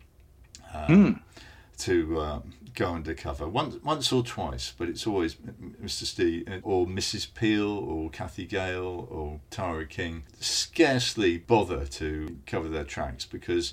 uh, 0.74 0.86
mm. 0.86 1.20
to 1.78 2.20
um, 2.20 2.52
go 2.76 2.94
undercover 2.94 3.48
once, 3.48 3.82
once 3.82 4.12
or 4.12 4.22
twice, 4.22 4.72
but 4.76 4.88
it's 4.88 5.06
always 5.06 5.34
Mr. 5.34 6.04
Steed 6.04 6.60
or 6.62 6.86
Mrs. 6.86 7.34
Peel 7.34 7.68
or 7.68 8.10
Cathy 8.10 8.46
Gale 8.46 9.08
or 9.10 9.40
Tara 9.50 9.86
King. 9.86 10.22
Scarcely 10.38 11.38
bother 11.38 11.86
to 11.86 12.38
cover 12.46 12.68
their 12.68 12.84
tracks 12.84 13.24
because 13.24 13.72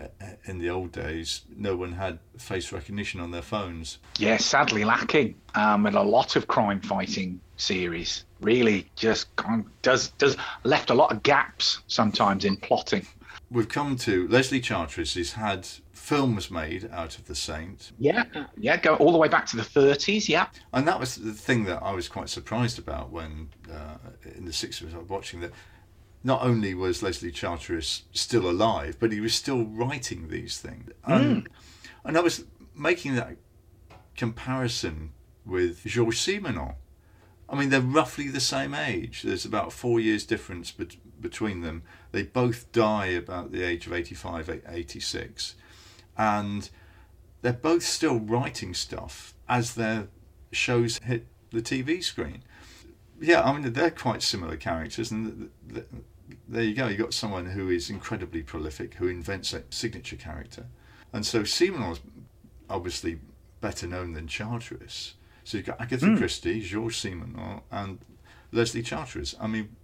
uh, 0.00 0.06
in 0.44 0.58
the 0.58 0.70
old 0.70 0.92
days, 0.92 1.42
no 1.56 1.76
one 1.76 1.92
had 1.92 2.18
face 2.38 2.72
recognition 2.72 3.20
on 3.20 3.30
their 3.30 3.42
phones. 3.42 3.98
Yeah, 4.18 4.38
sadly 4.38 4.84
lacking 4.84 5.34
um, 5.54 5.86
in 5.86 5.94
a 5.94 6.02
lot 6.02 6.36
of 6.36 6.46
crime 6.46 6.80
fighting 6.80 7.40
series. 7.56 8.24
Really, 8.40 8.88
just 8.96 9.28
does 9.82 10.08
does 10.12 10.36
left 10.62 10.90
a 10.90 10.94
lot 10.94 11.12
of 11.12 11.22
gaps 11.22 11.80
sometimes 11.88 12.44
in 12.44 12.56
plotting. 12.56 13.06
We've 13.50 13.68
come 13.68 13.96
to 13.96 14.28
Leslie 14.28 14.60
Charteris. 14.60 15.14
He's 15.14 15.32
had 15.32 15.66
films 15.92 16.50
made 16.50 16.88
out 16.92 17.18
of 17.18 17.26
The 17.26 17.34
Saint. 17.34 17.92
Yeah, 17.98 18.24
yeah, 18.56 18.76
go 18.76 18.96
all 18.96 19.12
the 19.12 19.18
way 19.18 19.28
back 19.28 19.46
to 19.46 19.56
the 19.56 19.62
30s. 19.62 20.28
Yeah, 20.28 20.48
and 20.72 20.86
that 20.86 21.00
was 21.00 21.16
the 21.16 21.32
thing 21.32 21.64
that 21.64 21.82
I 21.82 21.92
was 21.92 22.08
quite 22.08 22.28
surprised 22.28 22.78
about 22.78 23.10
when 23.10 23.50
uh, 23.70 23.96
in 24.36 24.44
the 24.44 24.52
60s 24.52 24.94
I 24.94 24.98
was 24.98 25.08
watching 25.08 25.40
that. 25.40 25.52
Not 26.24 26.42
only 26.42 26.74
was 26.74 27.00
Leslie 27.00 27.30
Charteris 27.30 28.02
still 28.12 28.50
alive, 28.50 28.96
but 28.98 29.12
he 29.12 29.20
was 29.20 29.34
still 29.34 29.64
writing 29.64 30.28
these 30.28 30.58
things. 30.58 30.90
And, 31.04 31.44
mm. 31.44 31.50
and 32.04 32.18
I 32.18 32.20
was 32.20 32.44
making 32.74 33.14
that 33.14 33.36
comparison 34.16 35.12
with 35.46 35.84
Georges 35.84 36.20
Simenon. 36.20 36.74
I 37.48 37.58
mean, 37.58 37.70
they're 37.70 37.80
roughly 37.80 38.28
the 38.28 38.40
same 38.40 38.74
age. 38.74 39.22
There's 39.22 39.44
about 39.44 39.72
four 39.72 40.00
years 40.00 40.24
difference 40.24 40.72
bet- 40.72 40.96
between 41.20 41.62
them. 41.62 41.84
They 42.12 42.22
both 42.22 42.70
die 42.72 43.06
about 43.06 43.52
the 43.52 43.62
age 43.62 43.86
of 43.86 43.92
85, 43.92 44.62
86. 44.68 45.54
And 46.16 46.70
they're 47.42 47.52
both 47.52 47.82
still 47.82 48.18
writing 48.18 48.74
stuff 48.74 49.34
as 49.48 49.74
their 49.74 50.08
shows 50.50 50.98
hit 51.04 51.26
the 51.50 51.62
TV 51.62 52.02
screen. 52.02 52.42
Yeah, 53.20 53.42
I 53.42 53.52
mean, 53.52 53.72
they're 53.72 53.90
quite 53.90 54.22
similar 54.22 54.56
characters. 54.56 55.10
And 55.10 55.50
there 56.48 56.62
you 56.62 56.74
go. 56.74 56.88
You've 56.88 56.98
got 56.98 57.14
someone 57.14 57.46
who 57.46 57.68
is 57.68 57.90
incredibly 57.90 58.42
prolific, 58.42 58.94
who 58.94 59.08
invents 59.08 59.52
a 59.52 59.62
signature 59.70 60.16
character. 60.16 60.66
And 61.12 61.24
so 61.24 61.42
Simenon's 61.42 62.00
obviously 62.70 63.18
better 63.60 63.86
known 63.86 64.12
than 64.12 64.28
Charteris. 64.28 65.14
So 65.44 65.56
you've 65.56 65.66
got 65.66 65.80
Agatha 65.80 66.06
mm. 66.06 66.18
Christie, 66.18 66.60
Georges 66.60 67.02
Simenon, 67.02 67.62
and 67.70 67.98
Leslie 68.52 68.82
Charteris. 68.82 69.34
I 69.40 69.46
mean, 69.46 69.74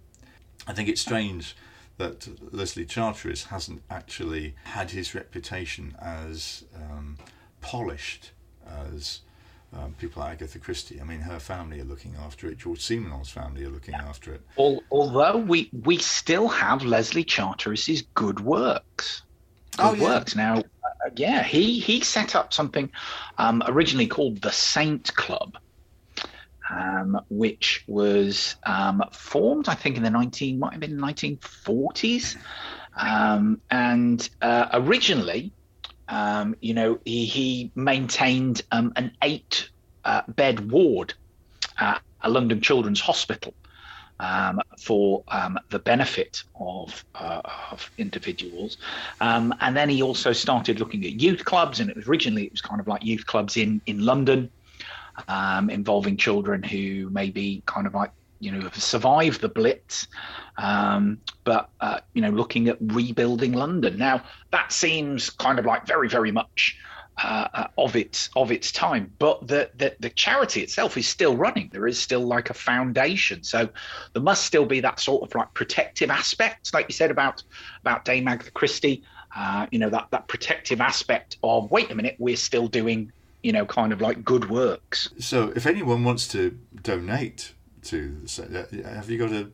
I 0.67 0.73
think 0.73 0.89
it's 0.89 1.01
strange 1.01 1.55
that 1.97 2.27
Leslie 2.53 2.85
Charteris 2.85 3.45
hasn't 3.45 3.81
actually 3.89 4.55
had 4.65 4.91
his 4.91 5.15
reputation 5.15 5.95
as 6.01 6.63
um, 6.75 7.17
polished 7.61 8.31
as 8.67 9.21
um, 9.73 9.93
people 9.99 10.21
like 10.21 10.33
Agatha 10.33 10.59
Christie. 10.59 11.01
I 11.01 11.03
mean, 11.03 11.21
her 11.21 11.39
family 11.39 11.79
are 11.81 11.85
looking 11.85 12.15
after 12.15 12.47
it. 12.47 12.57
George 12.57 12.79
Simenon's 12.79 13.29
family 13.29 13.65
are 13.65 13.69
looking 13.69 13.95
after 13.95 14.33
it. 14.33 14.41
Although 14.57 15.37
we 15.37 15.69
we 15.83 15.97
still 15.97 16.47
have 16.47 16.83
Leslie 16.83 17.23
Charteris's 17.23 18.03
good 18.13 18.39
works. 18.39 19.23
Good 19.77 19.85
oh, 19.85 19.93
yeah. 19.93 20.03
works 20.03 20.35
now. 20.35 20.59
Uh, 20.59 21.09
yeah, 21.15 21.43
he 21.43 21.79
he 21.79 22.01
set 22.01 22.35
up 22.35 22.53
something 22.53 22.89
um, 23.37 23.63
originally 23.67 24.07
called 24.07 24.41
the 24.41 24.51
Saint 24.51 25.13
Club, 25.15 25.57
um, 26.69 27.19
which 27.29 27.83
was 27.87 28.55
um, 28.65 29.03
formed, 29.11 29.69
I 29.69 29.75
think, 29.75 29.97
in 29.97 30.03
the 30.03 30.09
19 30.09 30.59
might 30.59 30.73
have 30.73 30.81
been 30.81 30.97
1940s, 30.97 32.37
um, 32.97 33.61
and 33.69 34.27
uh, 34.41 34.69
originally, 34.73 35.51
um, 36.07 36.55
you 36.61 36.73
know, 36.73 36.99
he, 37.05 37.25
he 37.25 37.71
maintained 37.75 38.61
um, 38.71 38.93
an 38.95 39.11
eight 39.21 39.69
uh, 40.03 40.21
bed 40.27 40.71
ward 40.71 41.13
at 41.77 42.01
a 42.21 42.29
London 42.29 42.61
Children's 42.61 43.01
Hospital. 43.01 43.53
Um, 44.17 44.61
for 44.79 45.25
the 45.71 45.79
benefit 45.79 46.43
of, 46.57 47.03
uh, 47.15 47.41
of 47.71 47.91
individuals. 47.97 48.77
And 49.19 49.75
then 49.75 49.89
he 49.89 50.01
also 50.01 50.31
started 50.31 50.79
looking 50.79 51.03
at 51.03 51.19
youth 51.19 51.43
clubs, 51.43 51.81
and 51.81 51.89
it 51.89 51.97
was 51.97 52.07
originally 52.07 52.45
it 52.45 52.53
was 52.53 52.61
kind 52.61 52.79
of 52.79 52.87
like 52.87 53.03
youth 53.03 53.25
clubs 53.25 53.57
in 53.57 53.81
in 53.87 54.05
London 54.05 54.49
um, 55.27 55.69
involving 55.69 56.17
children 56.17 56.63
who 56.63 57.09
maybe 57.09 57.63
kind 57.65 57.87
of 57.87 57.93
like 57.93 58.11
you 58.39 58.51
know 58.51 58.61
have 58.61 58.75
survived 58.75 59.41
the 59.41 59.49
blitz 59.49 60.07
um, 60.57 61.19
but 61.43 61.69
uh, 61.79 61.99
you 62.13 62.21
know 62.21 62.29
looking 62.29 62.67
at 62.67 62.77
rebuilding 62.81 63.53
london. 63.53 63.97
Now 63.97 64.23
that 64.51 64.71
seems 64.71 65.29
kind 65.29 65.59
of 65.59 65.65
like 65.65 65.87
very 65.87 66.09
very 66.09 66.31
much 66.31 66.77
uh, 67.23 67.47
uh, 67.53 67.67
of 67.77 67.95
its 67.95 68.29
of 68.35 68.51
its 68.51 68.73
time 68.73 69.09
but 69.19 69.47
the, 69.47 69.69
the 69.75 69.95
the 70.01 70.09
charity 70.09 70.61
itself 70.61 70.97
is 70.97 71.07
still 71.07 71.35
running. 71.35 71.69
There 71.71 71.87
is 71.87 71.99
still 71.99 72.21
like 72.21 72.49
a 72.49 72.53
foundation. 72.53 73.43
So 73.43 73.69
there 74.13 74.23
must 74.23 74.45
still 74.45 74.65
be 74.65 74.81
that 74.81 74.99
sort 74.99 75.23
of 75.23 75.33
like 75.33 75.53
protective 75.53 76.09
aspect 76.09 76.73
like 76.73 76.87
you 76.89 76.93
said 76.93 77.11
about 77.11 77.41
about 77.81 78.05
dame 78.05 78.27
agatha 78.27 78.51
christie. 78.51 79.03
Uh, 79.35 79.65
you 79.71 79.79
know 79.79 79.89
that 79.89 80.07
that 80.11 80.27
protective 80.27 80.79
aspect 80.81 81.37
of 81.43 81.71
wait 81.71 81.89
a 81.91 81.95
minute 81.95 82.15
we're 82.19 82.37
still 82.37 82.67
doing 82.67 83.11
you 83.45 83.51
know, 83.51 83.63
kind 83.63 83.93
of 83.93 84.01
like 84.01 84.25
good 84.25 84.49
works. 84.49 85.07
So, 85.19 85.53
if 85.55 85.67
anyone 85.67 86.03
wants 86.03 86.27
to 86.29 86.57
donate 86.81 87.53
to, 87.83 88.19
have 88.83 89.07
you 89.07 89.19
got 89.19 89.31
a 89.31 89.51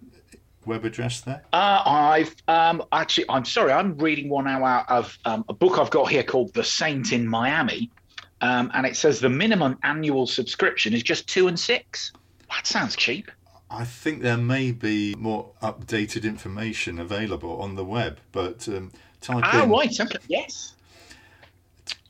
web 0.65 0.85
address 0.85 1.19
there? 1.19 1.43
Uh, 1.51 1.83
I've 1.85 2.33
um, 2.47 2.83
actually, 2.93 3.25
I'm 3.27 3.43
sorry, 3.43 3.73
I'm 3.73 3.97
reading 3.97 4.29
one 4.29 4.47
out 4.47 4.89
of 4.89 5.19
um, 5.25 5.43
a 5.49 5.53
book 5.53 5.77
I've 5.77 5.89
got 5.89 6.09
here 6.09 6.23
called 6.23 6.53
The 6.53 6.63
Saint 6.63 7.11
in 7.11 7.27
Miami, 7.27 7.91
um, 8.39 8.71
and 8.73 8.85
it 8.85 8.95
says 8.95 9.19
the 9.19 9.29
minimum 9.29 9.77
annual 9.83 10.25
subscription 10.25 10.93
is 10.93 11.03
just 11.03 11.27
two 11.27 11.49
and 11.49 11.59
six. 11.59 12.13
That 12.49 12.65
sounds 12.65 12.95
cheap. 12.95 13.29
I 13.69 13.83
think 13.83 14.21
there 14.21 14.37
may 14.37 14.71
be 14.71 15.15
more 15.15 15.51
updated 15.61 16.23
information 16.23 16.97
available 16.97 17.61
on 17.61 17.75
the 17.75 17.83
web, 17.83 18.19
but 18.31 18.69
um, 18.69 18.91
type 19.19 19.43
ah, 19.43 19.63
in. 19.63 19.69
right, 19.69 19.99
okay, 19.99 20.17
yes. 20.29 20.75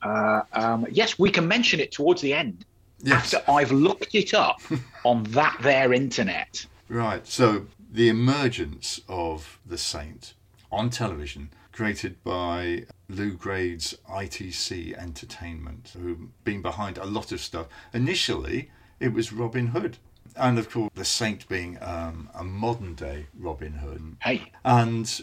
Uh, 0.02 0.42
um, 0.54 0.88
yes, 0.92 1.20
we 1.20 1.30
can 1.30 1.48
mention 1.48 1.80
it 1.80 1.92
towards 1.92 2.22
the 2.22 2.34
end. 2.34 2.66
Yes. 3.04 3.34
After 3.34 3.52
I've 3.52 3.72
looked 3.72 4.14
it 4.14 4.34
up 4.34 4.62
on 5.06 5.24
that 5.24 5.58
there 5.62 5.94
internet. 5.94 6.66
Right. 6.88 7.26
So 7.26 7.68
the 7.92 8.10
emergence 8.10 9.02
of 9.08 9.60
the 9.66 9.78
Saint 9.78 10.34
on 10.72 10.90
television, 10.90 11.50
created 11.72 12.24
by 12.24 12.86
Lew 13.10 13.34
Grade's 13.34 13.98
ITC 14.10 14.98
Entertainment, 14.98 15.94
who've 16.00 16.44
been 16.44 16.62
behind 16.62 16.98
a 16.98 17.06
lot 17.06 17.32
of 17.32 17.42
stuff. 17.42 17.68
Initially, 17.94 18.70
it 19.00 19.14
was 19.14 19.34
Robin 19.34 19.68
Hood. 19.68 19.98
And 20.38 20.58
of 20.58 20.70
course, 20.70 20.92
the 20.96 21.04
Saint 21.04 21.48
being 21.50 21.78
um, 21.82 22.30
a 22.34 22.44
modern 22.44 22.94
day 22.96 23.26
Robin 23.38 23.74
Hood. 23.74 24.16
Hey. 24.22 24.52
And 24.64 25.22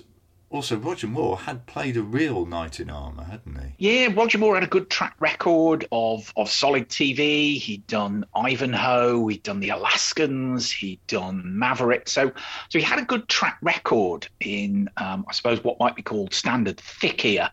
also, 0.51 0.79
Roger 0.79 1.09
Moore 1.09 1.37
had 1.37 1.67
played 1.67 1.99
a 1.99 2.03
real 2.03 2.47
knight 2.47 2.81
in 2.81 2.89
armour, 2.89 3.25
hadn't 3.25 3.59
he? 3.77 3.91
Yeah, 3.91 4.09
Roger 4.15 4.39
Moore 4.39 4.55
had 4.55 4.65
a 4.65 4.69
good 4.69 4.89
track 4.89 5.15
record 5.21 5.87
of, 5.93 6.33
of 6.39 6.51
solid 6.51 6.89
TV. 6.89 7.59
He'd 7.59 7.87
done 7.87 8.25
Ivanhoe, 8.35 9.27
he'd 9.27 9.43
done 9.43 9.61
The 9.61 9.69
Alaskans, 9.69 10.71
he'd 10.71 11.07
done 11.07 11.43
Maverick. 11.45 12.09
So, 12.09 12.33
so 12.71 12.79
he 12.79 12.83
had 12.83 12.99
a 12.99 13.05
good 13.05 13.29
track 13.29 13.59
record 13.61 14.27
in, 14.41 14.89
um, 14.97 15.27
I 15.29 15.35
suppose, 15.35 15.63
what 15.63 15.79
might 15.79 15.95
be 15.95 16.03
called 16.03 16.33
standard 16.33 16.81
thick 16.81 17.27
ear 17.27 17.51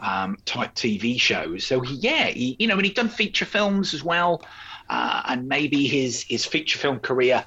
um, 0.00 0.36
type 0.44 0.74
TV 0.74 1.18
shows. 1.18 1.64
So, 1.64 1.80
he, 1.80 1.94
yeah, 1.94 2.26
he, 2.26 2.56
you 2.58 2.66
know, 2.66 2.76
and 2.76 2.84
he'd 2.84 2.94
done 2.94 3.08
feature 3.08 3.46
films 3.46 3.94
as 3.94 4.04
well. 4.04 4.42
Uh, 4.90 5.22
and 5.28 5.48
maybe 5.48 5.86
his, 5.86 6.24
his 6.24 6.44
feature 6.44 6.78
film 6.78 6.98
career 6.98 7.42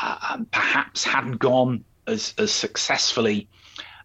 uh, 0.00 0.16
um, 0.30 0.46
perhaps 0.46 1.04
hadn't 1.04 1.38
gone 1.38 1.84
as, 2.08 2.34
as 2.36 2.50
successfully 2.50 3.48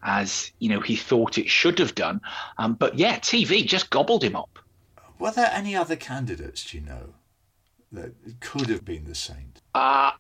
as 0.04 0.52
you 0.60 0.70
know 0.70 0.80
he 0.80 0.96
thought 0.96 1.38
it 1.38 1.50
should 1.50 1.80
have 1.80 1.96
done. 1.96 2.22
Um, 2.58 2.74
but 2.74 2.98
yeah, 2.98 3.20
TV 3.20 3.66
just 3.66 3.90
gobbled 3.90 4.24
him 4.24 4.36
up. 4.36 4.60
Were 5.18 5.32
there 5.32 5.52
any 5.54 5.76
other 5.76 5.96
candidates? 5.96 6.70
Do 6.70 6.78
you 6.78 6.86
know 6.86 7.14
that 7.92 8.14
could 8.40 8.70
have 8.70 8.86
been 8.86 9.06
the 9.06 9.16
Saint? 9.16 9.62
Uh 9.74 10.12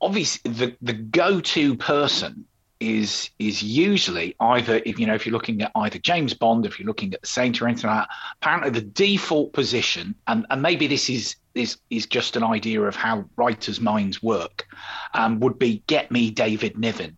obviously 0.00 0.50
the 0.52 0.76
the 0.82 0.92
go-to 0.92 1.76
person 1.76 2.44
is 2.80 3.30
is 3.38 3.62
usually 3.62 4.34
either 4.40 4.82
if 4.84 4.98
you 4.98 5.06
know 5.06 5.14
if 5.14 5.24
you're 5.24 5.32
looking 5.32 5.62
at 5.62 5.72
either 5.76 5.98
James 5.98 6.34
Bond, 6.34 6.66
if 6.66 6.78
you're 6.78 6.86
looking 6.86 7.14
at 7.14 7.22
the 7.22 7.26
Saint 7.26 7.60
or 7.60 7.66
anything 7.66 7.88
like 7.88 8.06
that. 8.06 8.14
Apparently, 8.40 8.70
the 8.70 8.82
default 8.86 9.52
position, 9.52 10.14
and, 10.26 10.44
and 10.50 10.60
maybe 10.60 10.86
this 10.86 11.08
is 11.08 11.36
is 11.54 11.78
is 11.90 12.06
just 12.06 12.36
an 12.36 12.44
idea 12.44 12.82
of 12.82 12.94
how 12.94 13.24
writers' 13.36 13.80
minds 13.80 14.22
work, 14.22 14.66
um, 15.14 15.40
would 15.40 15.58
be 15.58 15.82
get 15.86 16.10
me 16.10 16.30
David 16.30 16.78
Niven 16.78 17.16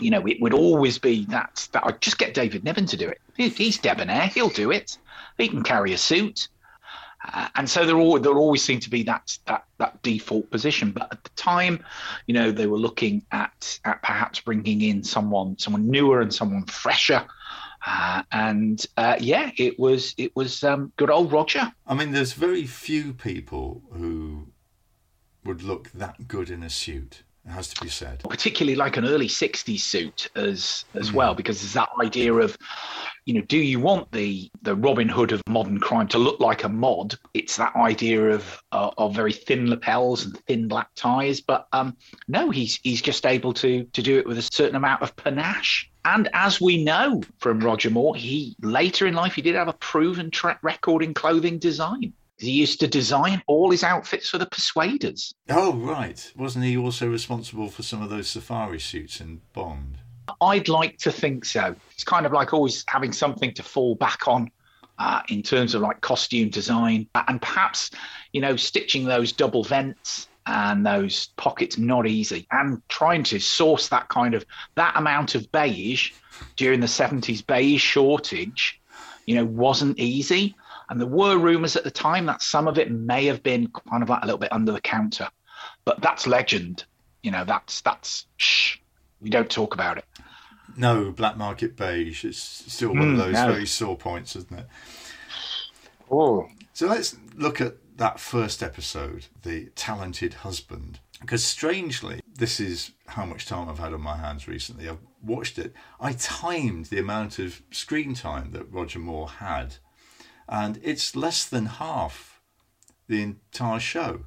you 0.00 0.10
know, 0.10 0.26
it 0.26 0.40
would 0.40 0.54
always 0.54 0.98
be 0.98 1.24
that 1.26 1.68
that 1.72 1.84
I'd 1.86 2.00
just 2.00 2.18
get 2.18 2.34
David 2.34 2.64
Niven 2.64 2.86
to 2.86 2.96
do 2.96 3.08
it. 3.08 3.20
He's 3.36 3.78
debonair; 3.78 4.26
he'll 4.28 4.48
do 4.48 4.70
it. 4.70 4.98
He 5.36 5.48
can 5.48 5.62
carry 5.62 5.92
a 5.92 5.98
suit, 5.98 6.48
uh, 7.24 7.48
and 7.56 7.68
so 7.68 7.84
there 7.84 7.96
all 7.96 8.18
there 8.18 8.32
always 8.32 8.62
seemed 8.62 8.82
to 8.82 8.90
be 8.90 9.02
that 9.04 9.38
that 9.46 9.64
that 9.78 10.02
default 10.02 10.50
position. 10.50 10.92
But 10.92 11.08
at 11.12 11.24
the 11.24 11.30
time, 11.30 11.84
you 12.26 12.34
know, 12.34 12.50
they 12.50 12.66
were 12.66 12.78
looking 12.78 13.24
at 13.32 13.78
at 13.84 14.02
perhaps 14.02 14.40
bringing 14.40 14.82
in 14.82 15.02
someone 15.02 15.58
someone 15.58 15.90
newer 15.90 16.20
and 16.20 16.32
someone 16.32 16.64
fresher. 16.66 17.26
Uh, 17.86 18.22
and 18.32 18.84
uh, 18.96 19.16
yeah, 19.20 19.50
it 19.56 19.78
was 19.78 20.14
it 20.16 20.34
was 20.36 20.62
um, 20.64 20.92
good 20.96 21.10
old 21.10 21.32
Roger. 21.32 21.72
I 21.86 21.94
mean, 21.94 22.12
there's 22.12 22.32
very 22.32 22.66
few 22.66 23.12
people 23.12 23.82
who 23.92 24.48
would 25.44 25.62
look 25.62 25.90
that 25.92 26.28
good 26.28 26.50
in 26.50 26.62
a 26.62 26.70
suit. 26.70 27.22
It 27.48 27.52
has 27.52 27.68
to 27.68 27.80
be 27.80 27.88
said. 27.88 28.22
Particularly 28.28 28.76
like 28.76 28.98
an 28.98 29.06
early 29.06 29.26
60s 29.26 29.80
suit 29.80 30.28
as 30.36 30.84
as 30.92 31.10
mm. 31.10 31.14
well, 31.14 31.34
because 31.34 31.60
there's 31.60 31.72
that 31.72 31.88
idea 31.98 32.34
of, 32.34 32.58
you 33.24 33.32
know, 33.32 33.40
do 33.40 33.56
you 33.56 33.80
want 33.80 34.12
the 34.12 34.50
the 34.60 34.74
Robin 34.74 35.08
Hood 35.08 35.32
of 35.32 35.40
modern 35.48 35.80
crime 35.80 36.08
to 36.08 36.18
look 36.18 36.40
like 36.40 36.64
a 36.64 36.68
mod? 36.68 37.14
It's 37.32 37.56
that 37.56 37.74
idea 37.74 38.30
of 38.30 38.62
uh, 38.72 38.90
of 38.98 39.14
very 39.14 39.32
thin 39.32 39.70
lapels 39.70 40.26
and 40.26 40.36
thin 40.46 40.68
black 40.68 40.90
ties, 40.94 41.40
but 41.40 41.68
um, 41.72 41.96
no, 42.26 42.50
he's 42.50 42.80
he's 42.82 43.00
just 43.00 43.24
able 43.24 43.54
to 43.54 43.84
to 43.84 44.02
do 44.02 44.18
it 44.18 44.26
with 44.26 44.36
a 44.36 44.48
certain 44.52 44.76
amount 44.76 45.00
of 45.00 45.16
panache 45.16 45.90
And 46.04 46.28
as 46.34 46.60
we 46.60 46.84
know 46.84 47.22
from 47.38 47.60
Roger 47.60 47.88
Moore, 47.88 48.14
he 48.14 48.56
later 48.60 49.06
in 49.06 49.14
life 49.14 49.34
he 49.34 49.42
did 49.42 49.54
have 49.54 49.68
a 49.68 49.72
proven 49.72 50.30
track 50.30 50.58
record 50.62 51.02
in 51.02 51.14
clothing 51.14 51.58
design. 51.58 52.12
He 52.38 52.52
used 52.52 52.80
to 52.80 52.86
design 52.86 53.42
all 53.46 53.70
his 53.70 53.82
outfits 53.82 54.28
for 54.28 54.38
the 54.38 54.46
Persuaders. 54.46 55.34
Oh, 55.48 55.74
right. 55.74 56.32
Wasn't 56.36 56.64
he 56.64 56.76
also 56.76 57.08
responsible 57.08 57.68
for 57.68 57.82
some 57.82 58.00
of 58.00 58.10
those 58.10 58.28
safari 58.28 58.78
suits 58.78 59.20
in 59.20 59.40
Bond? 59.52 59.98
I'd 60.40 60.68
like 60.68 60.98
to 60.98 61.10
think 61.10 61.44
so. 61.44 61.74
It's 61.92 62.04
kind 62.04 62.26
of 62.26 62.32
like 62.32 62.52
always 62.52 62.84
having 62.88 63.12
something 63.12 63.52
to 63.54 63.62
fall 63.62 63.94
back 63.96 64.28
on 64.28 64.50
uh, 64.98 65.22
in 65.28 65.42
terms 65.42 65.74
of 65.74 65.82
like 65.82 66.00
costume 66.00 66.50
design 66.50 67.08
and 67.14 67.40
perhaps, 67.40 67.90
you 68.32 68.40
know, 68.40 68.56
stitching 68.56 69.04
those 69.04 69.32
double 69.32 69.64
vents 69.64 70.28
and 70.48 70.84
those 70.84 71.28
pockets 71.36 71.76
not 71.76 72.06
easy 72.06 72.46
and 72.50 72.80
trying 72.88 73.22
to 73.22 73.38
source 73.38 73.88
that 73.88 74.08
kind 74.08 74.34
of 74.34 74.44
that 74.76 74.96
amount 74.96 75.34
of 75.34 75.50
beige 75.52 76.12
during 76.56 76.80
the 76.80 76.86
70s 76.86 77.46
beige 77.46 77.82
shortage 77.82 78.80
you 79.26 79.34
know 79.34 79.44
wasn't 79.44 79.98
easy 79.98 80.54
and 80.90 81.00
there 81.00 81.08
were 81.08 81.38
rumors 81.38 81.76
at 81.76 81.84
the 81.84 81.90
time 81.90 82.26
that 82.26 82.42
some 82.42 82.68
of 82.68 82.78
it 82.78 82.90
may 82.90 83.26
have 83.26 83.42
been 83.42 83.70
kind 83.90 84.02
of 84.02 84.08
like 84.08 84.22
a 84.22 84.26
little 84.26 84.38
bit 84.38 84.52
under 84.52 84.72
the 84.72 84.80
counter 84.80 85.28
but 85.84 86.00
that's 86.00 86.26
legend 86.26 86.84
you 87.22 87.30
know 87.30 87.44
that's 87.44 87.80
that's 87.82 88.26
shh 88.36 88.76
we 89.20 89.30
don't 89.30 89.50
talk 89.50 89.74
about 89.74 89.98
it 89.98 90.04
no 90.76 91.10
black 91.10 91.36
market 91.36 91.76
beige 91.76 92.24
it's 92.24 92.38
still 92.38 92.90
one 92.90 92.98
mm, 92.98 93.12
of 93.12 93.18
those 93.18 93.34
no. 93.34 93.52
very 93.52 93.66
sore 93.66 93.96
points 93.96 94.36
isn't 94.36 94.58
it 94.58 94.66
oh 96.10 96.48
so 96.72 96.86
let's 96.86 97.16
look 97.34 97.60
at 97.60 97.74
that 97.98 98.20
first 98.20 98.62
episode, 98.62 99.26
The 99.42 99.66
Talented 99.74 100.34
Husband. 100.34 101.00
Because 101.20 101.44
strangely, 101.44 102.20
this 102.32 102.60
is 102.60 102.92
how 103.06 103.26
much 103.26 103.46
time 103.46 103.68
I've 103.68 103.80
had 103.80 103.92
on 103.92 104.00
my 104.00 104.16
hands 104.16 104.46
recently. 104.46 104.88
I've 104.88 105.00
watched 105.20 105.58
it. 105.58 105.74
I 106.00 106.12
timed 106.12 106.86
the 106.86 107.00
amount 107.00 107.40
of 107.40 107.62
screen 107.72 108.14
time 108.14 108.52
that 108.52 108.72
Roger 108.72 109.00
Moore 109.00 109.28
had, 109.28 109.74
and 110.48 110.80
it's 110.82 111.14
less 111.14 111.44
than 111.44 111.66
half 111.66 112.40
the 113.08 113.22
entire 113.22 113.80
show. 113.80 114.24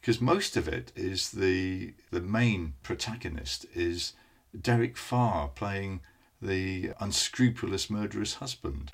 Because 0.00 0.20
most 0.20 0.56
of 0.56 0.66
it 0.66 0.92
is 0.96 1.30
the 1.30 1.94
the 2.10 2.20
main 2.20 2.74
protagonist 2.82 3.66
is 3.74 4.14
Derek 4.60 4.96
Farr 4.96 5.48
playing 5.48 6.00
the 6.42 6.90
unscrupulous 6.98 7.88
murderous 7.88 8.34
husband. 8.34 8.90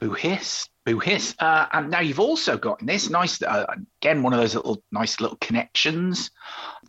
Boo 0.00 0.12
hiss, 0.12 0.68
boo 0.84 0.98
hiss. 0.98 1.34
Uh, 1.38 1.66
and 1.72 1.90
now 1.90 2.00
you've 2.00 2.18
also 2.20 2.58
got 2.58 2.80
in 2.80 2.86
this 2.86 3.08
nice, 3.08 3.40
uh, 3.40 3.66
again, 4.00 4.22
one 4.22 4.32
of 4.32 4.40
those 4.40 4.56
little 4.56 4.82
nice 4.90 5.20
little 5.20 5.38
connections 5.40 6.32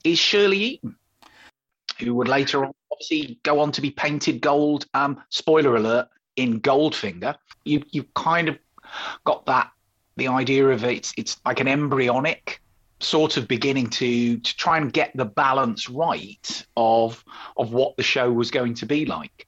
is 0.03 0.17
Shirley 0.17 0.57
Eaton, 0.57 0.95
who 1.99 2.15
would 2.15 2.27
later 2.27 2.65
on 2.65 2.73
obviously 2.91 3.39
go 3.43 3.59
on 3.59 3.71
to 3.71 3.81
be 3.81 3.91
painted 3.91 4.41
gold. 4.41 4.87
Um, 4.95 5.21
spoiler 5.29 5.75
alert 5.75 6.07
in 6.35 6.59
Goldfinger. 6.59 7.35
You 7.65 7.83
you 7.91 8.03
kind 8.15 8.49
of 8.49 8.57
got 9.23 9.45
that 9.45 9.71
the 10.15 10.27
idea 10.27 10.67
of 10.67 10.83
it's 10.83 11.13
it's 11.17 11.39
like 11.45 11.59
an 11.59 11.67
embryonic 11.67 12.61
sort 12.99 13.37
of 13.37 13.47
beginning 13.47 13.89
to 13.89 14.37
to 14.37 14.57
try 14.57 14.77
and 14.77 14.93
get 14.93 15.11
the 15.15 15.25
balance 15.25 15.89
right 15.89 16.65
of 16.77 17.23
of 17.57 17.73
what 17.73 17.97
the 17.97 18.03
show 18.03 18.31
was 18.31 18.51
going 18.51 18.73
to 18.75 18.85
be 18.85 19.05
like. 19.05 19.47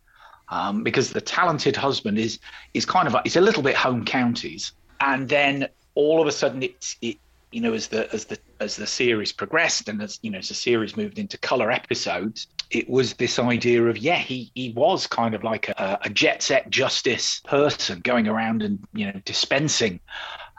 Um, 0.49 0.83
because 0.83 1.09
the 1.09 1.21
talented 1.21 1.75
husband 1.75 2.19
is 2.19 2.39
is 2.75 2.85
kind 2.85 3.07
of 3.07 3.13
like, 3.13 3.25
it's 3.25 3.35
a 3.35 3.41
little 3.41 3.63
bit 3.63 3.75
home 3.75 4.05
counties, 4.05 4.73
and 4.99 5.27
then 5.27 5.67
all 5.95 6.21
of 6.21 6.27
a 6.27 6.31
sudden 6.31 6.61
it's 6.61 6.97
it 7.01 7.17
you 7.55 7.61
know 7.61 7.73
as 7.73 7.87
the 7.87 8.13
as 8.13 8.25
the 8.25 8.37
as 8.59 8.75
the 8.75 8.85
series 8.85 9.31
progressed 9.31 9.87
and 9.87 10.01
as 10.01 10.19
you 10.21 10.29
know 10.29 10.39
as 10.39 10.49
the 10.49 10.53
series 10.53 10.97
moved 10.97 11.17
into 11.17 11.37
color 11.37 11.71
episodes 11.71 12.47
it 12.69 12.89
was 12.89 13.13
this 13.13 13.39
idea 13.39 13.81
of 13.81 13.97
yeah 13.97 14.17
he 14.17 14.51
he 14.55 14.73
was 14.73 15.07
kind 15.07 15.33
of 15.33 15.41
like 15.41 15.69
a, 15.69 15.97
a 16.01 16.09
jet 16.09 16.43
set 16.43 16.69
justice 16.69 17.39
person 17.45 18.01
going 18.01 18.27
around 18.27 18.61
and 18.61 18.85
you 18.93 19.05
know 19.05 19.21
dispensing 19.23 20.01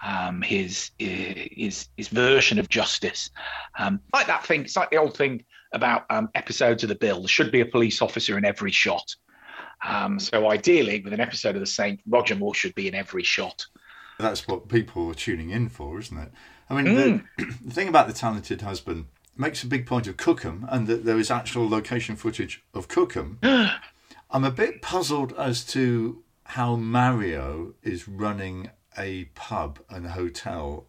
um, 0.02 0.40
his 0.40 0.90
his 0.98 1.88
his 1.96 2.08
version 2.08 2.58
of 2.58 2.68
justice. 2.68 3.30
Um, 3.78 4.00
like 4.12 4.26
that 4.26 4.44
thing 4.44 4.62
it's 4.62 4.76
like 4.76 4.90
the 4.90 4.98
old 4.98 5.16
thing 5.16 5.44
about 5.72 6.04
um, 6.10 6.28
episodes 6.34 6.82
of 6.82 6.88
the 6.88 6.94
bill. 6.94 7.20
There 7.20 7.28
should 7.28 7.50
be 7.50 7.60
a 7.60 7.66
police 7.66 8.00
officer 8.00 8.38
in 8.38 8.44
every 8.44 8.72
shot. 8.72 9.14
Um, 9.86 10.18
so 10.18 10.50
ideally, 10.50 11.02
with 11.02 11.12
an 11.12 11.20
episode 11.20 11.54
of 11.56 11.60
The 11.60 11.66
Saint, 11.66 12.00
Roger 12.06 12.34
Moore 12.34 12.54
should 12.54 12.74
be 12.74 12.88
in 12.88 12.94
every 12.94 13.22
shot. 13.22 13.66
That's 14.18 14.48
what 14.48 14.68
people 14.68 15.10
are 15.10 15.14
tuning 15.14 15.50
in 15.50 15.68
for, 15.68 15.98
isn't 15.98 16.16
it? 16.16 16.32
I 16.70 16.80
mean, 16.80 16.94
mm. 16.94 17.24
the, 17.36 17.44
the, 17.64 17.74
thing 17.74 17.88
about 17.88 18.06
the 18.06 18.12
talented 18.12 18.62
husband 18.62 19.06
makes 19.36 19.62
a 19.62 19.66
big 19.66 19.86
point 19.86 20.06
of 20.06 20.16
Cookham, 20.16 20.66
and 20.68 20.86
that 20.86 21.04
there 21.04 21.18
is 21.18 21.30
actual 21.30 21.68
location 21.68 22.16
footage 22.16 22.62
of 22.74 22.88
Cookham. 22.88 23.38
I'm 24.30 24.44
a 24.44 24.50
bit 24.50 24.82
puzzled 24.82 25.32
as 25.38 25.64
to 25.66 26.22
how 26.44 26.76
Mario 26.76 27.74
is 27.82 28.08
running 28.08 28.70
a 28.98 29.26
pub 29.34 29.78
and 29.90 30.08
hotel 30.08 30.86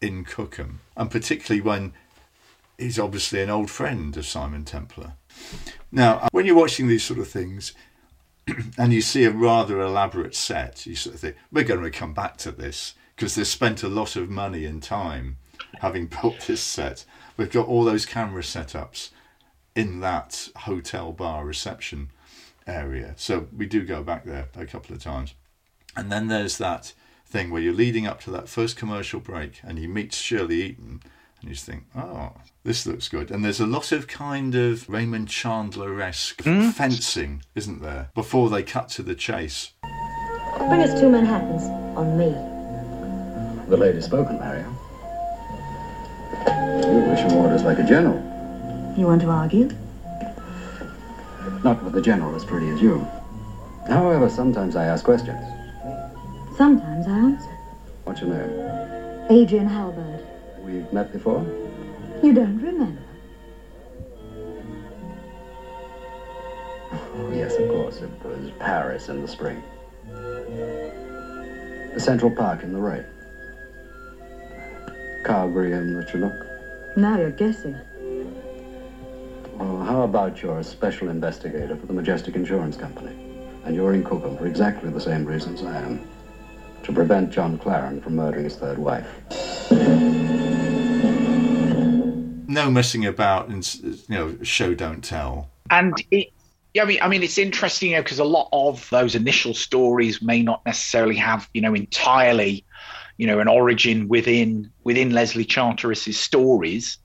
in 0.00 0.24
Cookham, 0.24 0.80
and 0.96 1.10
particularly 1.10 1.60
when 1.60 1.92
he's 2.76 2.98
obviously 2.98 3.42
an 3.42 3.50
old 3.50 3.70
friend 3.70 4.16
of 4.16 4.26
Simon 4.26 4.64
Templar. 4.64 5.14
Now, 5.90 6.28
when 6.32 6.46
you're 6.46 6.54
watching 6.54 6.88
these 6.88 7.02
sort 7.02 7.18
of 7.18 7.28
things, 7.28 7.72
and 8.78 8.92
you 8.92 9.00
see 9.00 9.24
a 9.24 9.30
rather 9.30 9.80
elaborate 9.80 10.34
set, 10.34 10.86
you 10.86 10.94
sort 10.94 11.14
of 11.14 11.20
think, 11.20 11.36
we're 11.52 11.64
going 11.64 11.82
to 11.82 11.90
come 11.90 12.14
back 12.14 12.36
to 12.38 12.50
this 12.50 12.94
because 13.16 13.34
they've 13.34 13.46
spent 13.46 13.82
a 13.82 13.88
lot 13.88 14.16
of 14.16 14.30
money 14.30 14.64
and 14.64 14.82
time 14.82 15.38
having 15.80 16.06
built 16.22 16.40
this 16.46 16.62
set. 16.62 17.04
We've 17.36 17.50
got 17.50 17.66
all 17.66 17.84
those 17.84 18.06
camera 18.06 18.42
setups 18.42 19.10
in 19.74 20.00
that 20.00 20.48
hotel 20.56 21.12
bar 21.12 21.44
reception 21.44 22.10
area. 22.66 23.14
So 23.16 23.48
we 23.56 23.66
do 23.66 23.84
go 23.84 24.02
back 24.02 24.24
there 24.24 24.48
a 24.56 24.66
couple 24.66 24.94
of 24.94 25.02
times. 25.02 25.34
And 25.96 26.12
then 26.12 26.28
there's 26.28 26.58
that 26.58 26.92
thing 27.26 27.50
where 27.50 27.62
you're 27.62 27.74
leading 27.74 28.06
up 28.06 28.20
to 28.22 28.30
that 28.30 28.48
first 28.48 28.76
commercial 28.76 29.20
break 29.20 29.60
and 29.62 29.78
you 29.78 29.88
meet 29.88 30.14
Shirley 30.14 30.62
Eaton 30.62 31.02
and 31.40 31.48
you 31.48 31.54
just 31.54 31.66
think, 31.66 31.84
oh, 31.96 32.32
this 32.64 32.86
looks 32.86 33.08
good. 33.08 33.30
And 33.30 33.44
there's 33.44 33.60
a 33.60 33.66
lot 33.66 33.92
of 33.92 34.06
kind 34.08 34.54
of 34.54 34.88
Raymond 34.88 35.28
Chandler 35.28 36.00
esque 36.00 36.42
mm. 36.42 36.72
fencing, 36.72 37.42
isn't 37.54 37.80
there? 37.80 38.10
Before 38.14 38.50
they 38.50 38.62
cut 38.62 38.88
to 38.90 39.02
the 39.02 39.14
chase. 39.14 39.72
Bring 40.56 40.82
us 40.82 40.98
two 40.98 41.08
Manhattans 41.08 41.62
on 41.96 42.18
me. 42.18 42.30
The 43.68 43.76
lady's 43.76 44.06
spoken, 44.06 44.38
Mario. 44.38 44.66
You 46.82 47.10
wish 47.10 47.32
orders 47.32 47.62
like 47.62 47.78
a 47.78 47.84
general. 47.84 48.18
You 48.96 49.06
want 49.06 49.20
to 49.22 49.28
argue? 49.28 49.70
Not 51.62 51.82
with 51.84 51.96
a 51.96 52.02
general 52.02 52.34
as 52.34 52.44
pretty 52.44 52.68
as 52.70 52.82
you. 52.82 53.06
However, 53.88 54.28
sometimes 54.28 54.74
I 54.74 54.86
ask 54.86 55.04
questions. 55.04 55.44
Sometimes 56.56 57.06
I 57.06 57.18
answer. 57.18 57.58
What's 58.04 58.20
your 58.20 58.30
name? 58.30 59.26
Adrian 59.30 59.68
Halberd. 59.68 60.17
We've 60.68 60.92
met 60.92 61.10
before? 61.12 61.40
You 62.22 62.34
don't 62.34 62.60
remember? 62.60 63.00
Oh, 66.92 67.32
yes, 67.34 67.54
of 67.56 67.70
course. 67.70 68.02
It 68.02 68.10
was 68.22 68.50
Paris 68.58 69.08
in 69.08 69.22
the 69.22 69.28
spring. 69.28 69.62
The 70.04 71.98
Central 71.98 72.30
Park 72.30 72.64
in 72.64 72.74
the 72.74 72.78
rain. 72.78 73.06
Calgary 75.24 75.72
in 75.72 75.94
the 75.94 76.04
Chinook. 76.04 76.34
Now 76.98 77.18
you're 77.18 77.30
guessing. 77.30 77.76
Well, 79.54 79.82
how 79.84 80.02
about 80.02 80.42
you're 80.42 80.58
a 80.58 80.64
special 80.64 81.08
investigator 81.08 81.76
for 81.76 81.86
the 81.86 81.94
Majestic 81.94 82.36
Insurance 82.36 82.76
Company? 82.76 83.16
And 83.64 83.74
you're 83.74 83.94
in 83.94 84.04
Cookham 84.04 84.36
for 84.36 84.46
exactly 84.46 84.90
the 84.90 85.00
same 85.00 85.24
reasons 85.24 85.62
I 85.62 85.78
am. 85.78 86.06
To 86.82 86.92
prevent 86.92 87.30
John 87.30 87.56
Claren 87.56 88.02
from 88.02 88.16
murdering 88.16 88.44
his 88.44 88.56
third 88.56 88.78
wife 88.78 89.08
no 92.64 92.70
messing 92.70 93.06
about 93.06 93.48
and 93.48 93.74
you 93.74 93.98
know 94.08 94.36
show 94.42 94.74
don't 94.74 95.02
tell. 95.02 95.50
And 95.70 95.94
it, 96.10 96.32
yeah, 96.74 96.82
I 96.82 96.86
mean, 96.86 96.98
I 97.02 97.08
mean, 97.08 97.22
it's 97.22 97.38
interesting, 97.38 97.90
you 97.90 97.96
know, 97.96 98.02
because 98.02 98.18
a 98.18 98.24
lot 98.24 98.48
of 98.52 98.88
those 98.90 99.14
initial 99.14 99.54
stories 99.54 100.20
may 100.20 100.42
not 100.42 100.64
necessarily 100.66 101.16
have, 101.16 101.48
you 101.54 101.60
know, 101.60 101.74
entirely, 101.74 102.64
you 103.16 103.26
know, 103.26 103.40
an 103.40 103.48
origin 103.48 104.08
within 104.08 104.70
within 104.84 105.10
Leslie 105.10 105.44
Charteris's 105.44 106.18
stories. 106.18 106.98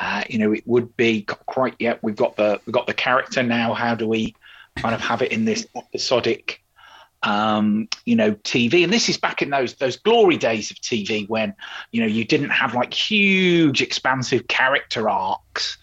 Uh, 0.00 0.22
you 0.28 0.38
know, 0.38 0.52
it 0.52 0.66
would 0.66 0.96
be 0.96 1.22
quite. 1.22 1.74
Yeah, 1.78 1.96
we've 2.02 2.16
got 2.16 2.36
the 2.36 2.60
we've 2.66 2.74
got 2.74 2.86
the 2.86 2.94
character 2.94 3.42
now. 3.42 3.74
How 3.74 3.94
do 3.94 4.06
we 4.06 4.34
kind 4.76 4.94
of 4.94 5.00
have 5.00 5.22
it 5.22 5.32
in 5.32 5.44
this 5.44 5.66
episodic 5.74 6.62
um, 7.22 7.88
you 8.04 8.16
know, 8.16 8.32
TV. 8.32 8.84
And 8.84 8.92
this 8.92 9.08
is 9.08 9.16
back 9.16 9.42
in 9.42 9.50
those 9.50 9.74
those 9.74 9.96
glory 9.96 10.36
days 10.36 10.70
of 10.70 10.76
TV 10.78 11.28
when, 11.28 11.54
you 11.90 12.00
know, 12.00 12.06
you 12.06 12.24
didn't 12.24 12.50
have 12.50 12.74
like 12.74 12.94
huge, 12.94 13.82
expansive 13.82 14.48
character 14.48 15.08
arcs 15.08 15.78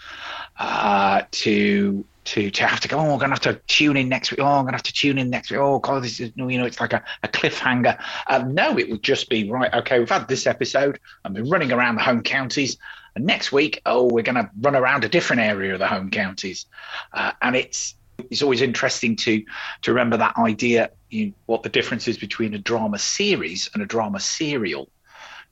uh, 0.59 1.23
to 1.31 2.05
to 2.25 2.49
to 2.49 2.65
have 2.65 2.79
to 2.79 2.87
go. 2.87 2.97
Oh, 2.97 3.13
I'm 3.13 3.19
gonna 3.19 3.33
have 3.33 3.41
to 3.41 3.59
tune 3.67 3.97
in 3.97 4.09
next 4.09 4.31
week. 4.31 4.39
Oh, 4.39 4.45
I'm 4.45 4.65
gonna 4.65 4.77
have 4.77 4.83
to 4.83 4.93
tune 4.93 5.17
in 5.17 5.29
next 5.29 5.51
week. 5.51 5.59
Oh 5.59 5.79
God, 5.79 6.03
this 6.03 6.19
is 6.19 6.31
you 6.35 6.57
know, 6.57 6.65
it's 6.65 6.79
like 6.79 6.93
a, 6.93 7.03
a 7.23 7.27
cliffhanger. 7.27 8.01
Um, 8.27 8.53
no, 8.55 8.77
it 8.79 8.89
would 8.89 9.03
just 9.03 9.29
be 9.29 9.49
right. 9.49 9.73
Okay, 9.73 9.99
we've 9.99 10.09
had 10.09 10.27
this 10.27 10.47
episode. 10.47 10.99
I've 11.23 11.33
been 11.33 11.49
running 11.49 11.71
around 11.71 11.95
the 11.95 12.01
home 12.01 12.21
counties. 12.23 12.77
And 13.15 13.25
next 13.25 13.51
week, 13.53 13.81
oh, 13.85 14.09
we're 14.11 14.23
going 14.23 14.35
to 14.35 14.49
run 14.59 14.75
around 14.75 15.05
a 15.05 15.09
different 15.09 15.41
area 15.41 15.71
of 15.71 15.79
the 15.79 15.87
home 15.87 16.11
counties, 16.11 16.65
uh, 17.13 17.31
and 17.41 17.55
it's 17.55 17.95
It's 18.29 18.41
always 18.41 18.61
interesting 18.61 19.15
to 19.17 19.43
to 19.83 19.91
remember 19.91 20.17
that 20.17 20.37
idea, 20.37 20.89
you 21.09 21.33
what 21.45 21.63
the 21.63 21.69
difference 21.69 22.07
is 22.07 22.17
between 22.17 22.53
a 22.53 22.57
drama 22.59 22.99
series 22.99 23.69
and 23.73 23.83
a 23.83 23.85
drama 23.85 24.19
serial. 24.19 24.89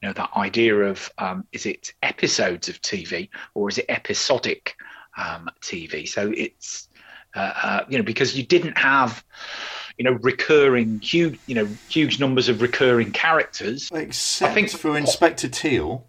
You 0.01 0.09
know, 0.09 0.13
that 0.13 0.31
idea 0.35 0.75
of 0.75 1.09
um, 1.17 1.45
is 1.51 1.65
it 1.65 1.93
episodes 2.01 2.67
of 2.67 2.81
TV 2.81 3.29
or 3.53 3.69
is 3.69 3.77
it 3.77 3.85
episodic 3.87 4.75
um, 5.17 5.49
TV? 5.61 6.07
So 6.07 6.33
it's 6.35 6.89
uh, 7.35 7.53
uh, 7.63 7.85
you 7.89 7.97
know 7.97 8.03
because 8.03 8.37
you 8.37 8.43
didn't 8.43 8.77
have 8.77 9.23
you 9.97 10.03
know 10.03 10.17
recurring 10.21 10.99
huge 11.01 11.39
you 11.45 11.55
know 11.55 11.67
huge 11.87 12.19
numbers 12.19 12.49
of 12.49 12.61
recurring 12.61 13.11
characters. 13.11 13.89
Except 13.93 14.53
think- 14.53 14.69
for 14.69 14.97
Inspector 14.97 15.47
Teal. 15.49 16.05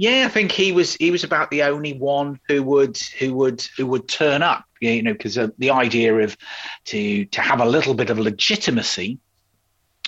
Yeah, 0.00 0.24
I 0.24 0.30
think 0.30 0.50
he 0.50 0.72
was 0.72 0.94
he 0.94 1.10
was 1.10 1.24
about 1.24 1.50
the 1.50 1.64
only 1.64 1.92
one 1.92 2.40
who 2.48 2.62
would 2.62 2.96
who 3.18 3.34
would 3.34 3.60
who 3.76 3.84
would 3.84 4.08
turn 4.08 4.42
up. 4.42 4.64
You 4.80 5.02
know, 5.02 5.12
because 5.12 5.36
uh, 5.36 5.48
the 5.58 5.72
idea 5.72 6.14
of 6.14 6.38
to 6.86 7.26
to 7.26 7.40
have 7.42 7.60
a 7.60 7.66
little 7.66 7.92
bit 7.92 8.08
of 8.08 8.18
legitimacy 8.18 9.18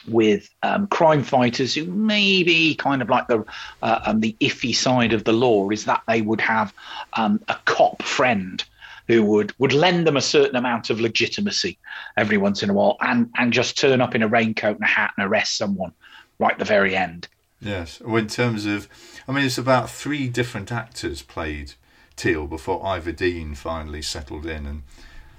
with 0.09 0.48
um, 0.62 0.87
crime 0.87 1.22
fighters 1.22 1.74
who 1.74 1.85
may 1.85 2.42
be 2.42 2.74
kind 2.74 3.02
of 3.02 3.11
like 3.11 3.28
the 3.28 3.44
uh, 3.83 4.00
um, 4.07 4.20
the 4.20 4.35
iffy 4.40 4.74
side 4.74 5.12
of 5.12 5.24
the 5.24 5.33
law 5.35 5.68
is 5.68 5.85
that 5.85 6.02
they 6.09 6.22
would 6.22 6.40
have 6.40 6.72
um, 7.12 7.38
a 7.48 7.57
cop 7.66 8.02
friend 8.02 8.64
who 9.09 9.22
would 9.22 9.52
would 9.59 9.74
lend 9.74 10.07
them 10.07 10.16
a 10.16 10.22
certain 10.22 10.57
amount 10.57 10.88
of 10.88 11.02
legitimacy 11.02 11.76
every 12.16 12.38
once 12.38 12.62
in 12.62 12.70
a 12.70 12.72
while 12.72 12.96
and 13.02 13.28
and 13.37 13.52
just 13.52 13.76
turn 13.76 14.00
up 14.00 14.14
in 14.14 14.22
a 14.22 14.28
raincoat 14.28 14.76
and 14.76 14.85
a 14.85 14.87
hat 14.87 15.12
and 15.18 15.26
arrest 15.26 15.59
someone 15.59 15.92
right 16.38 16.52
at 16.52 16.59
the 16.59 16.64
very 16.64 16.96
end. 16.96 17.28
Yes. 17.62 18.00
Well, 18.00 18.16
in 18.16 18.26
terms 18.26 18.66
of, 18.66 18.88
I 19.27 19.33
mean, 19.33 19.45
it's 19.45 19.59
about 19.59 19.91
three 19.91 20.29
different 20.29 20.73
actors 20.73 21.23
played 21.23 21.75
Teal 22.17 22.47
before 22.47 22.85
Ivor 22.85 23.13
Dean 23.13 23.55
finally 23.55 24.03
settled 24.03 24.47
in 24.47 24.67
and 24.67 24.83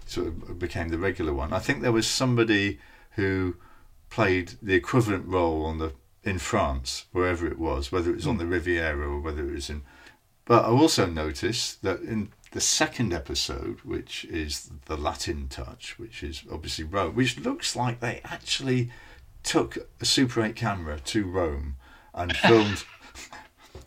sort 0.06 0.28
of 0.28 0.60
became 0.60 0.90
the 0.90 0.98
regular 0.98 1.34
one. 1.34 1.54
I 1.54 1.60
think 1.60 1.82
there 1.82 1.92
was 1.92 2.08
somebody 2.08 2.80
who 3.12 3.56
played 4.10 4.54
the 4.62 4.74
equivalent 4.74 5.28
role 5.28 5.66
on 5.66 5.80
the 5.80 5.94
in 6.24 6.40
France, 6.40 7.06
wherever 7.12 7.46
it 7.48 7.60
was, 7.60 7.92
whether 7.92 8.10
it 8.12 8.16
was 8.16 8.28
on 8.28 8.38
the 8.38 8.46
hmm. 8.46 8.52
Riviera 8.52 9.08
or 9.08 9.20
whether 9.20 9.48
it 9.48 9.54
was 9.54 9.70
in. 9.70 9.84
But 10.46 10.66
I 10.66 10.70
also 10.70 11.06
noticed 11.06 11.82
that 11.84 12.02
in 12.02 12.32
the 12.52 12.62
second 12.62 13.14
episode, 13.14 13.80
which 13.84 14.26
is 14.26 14.70
the 14.86 14.98
Latin 14.98 15.48
touch, 15.48 15.98
which 15.98 16.24
is 16.24 16.44
obviously 16.52 16.84
Rome, 16.84 17.16
which 17.16 17.40
looks 17.40 17.76
like 17.76 18.00
they 18.00 18.22
actually 18.24 18.92
took 19.42 19.78
a 20.00 20.06
Super 20.06 20.44
8 20.44 20.56
camera 20.56 21.00
to 21.00 21.26
Rome 21.26 21.76
and 22.14 22.36
filmed 22.38 22.86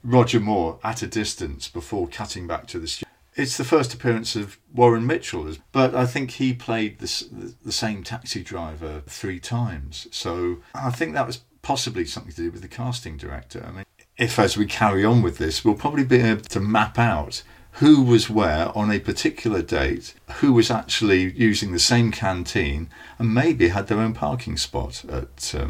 Roger 0.06 0.38
Moore 0.38 0.78
at 0.84 1.02
a 1.02 1.06
distance 1.08 1.66
before 1.68 2.06
cutting 2.06 2.46
back 2.46 2.68
to 2.68 2.78
the 2.78 2.86
studio. 2.86 3.12
It's 3.34 3.56
the 3.56 3.64
first 3.64 3.92
appearance 3.92 4.36
of 4.36 4.58
Warren 4.72 5.06
Mitchell, 5.06 5.52
but 5.72 5.94
I 5.94 6.06
think 6.06 6.32
he 6.32 6.54
played 6.54 7.00
the, 7.00 7.52
the 7.62 7.72
same 7.72 8.02
taxi 8.02 8.42
driver 8.42 9.02
three 9.06 9.40
times. 9.40 10.06
So 10.10 10.58
I 10.74 10.90
think 10.90 11.12
that 11.14 11.26
was 11.26 11.40
possibly 11.60 12.06
something 12.06 12.32
to 12.32 12.42
do 12.42 12.50
with 12.50 12.62
the 12.62 12.68
casting 12.68 13.16
director. 13.16 13.62
I 13.66 13.72
mean, 13.72 13.84
if 14.16 14.38
as 14.38 14.56
we 14.56 14.64
carry 14.64 15.04
on 15.04 15.20
with 15.22 15.36
this, 15.38 15.64
we'll 15.64 15.74
probably 15.74 16.04
be 16.04 16.20
able 16.20 16.42
to 16.42 16.60
map 16.60 16.98
out 16.98 17.42
who 17.72 18.02
was 18.02 18.30
where 18.30 18.70
on 18.78 18.90
a 18.90 18.98
particular 18.98 19.60
date, 19.60 20.14
who 20.36 20.54
was 20.54 20.70
actually 20.70 21.32
using 21.32 21.72
the 21.72 21.78
same 21.78 22.10
canteen, 22.10 22.88
and 23.18 23.34
maybe 23.34 23.68
had 23.68 23.88
their 23.88 23.98
own 23.98 24.14
parking 24.14 24.56
spot 24.56 25.04
at 25.10 25.54
um, 25.54 25.68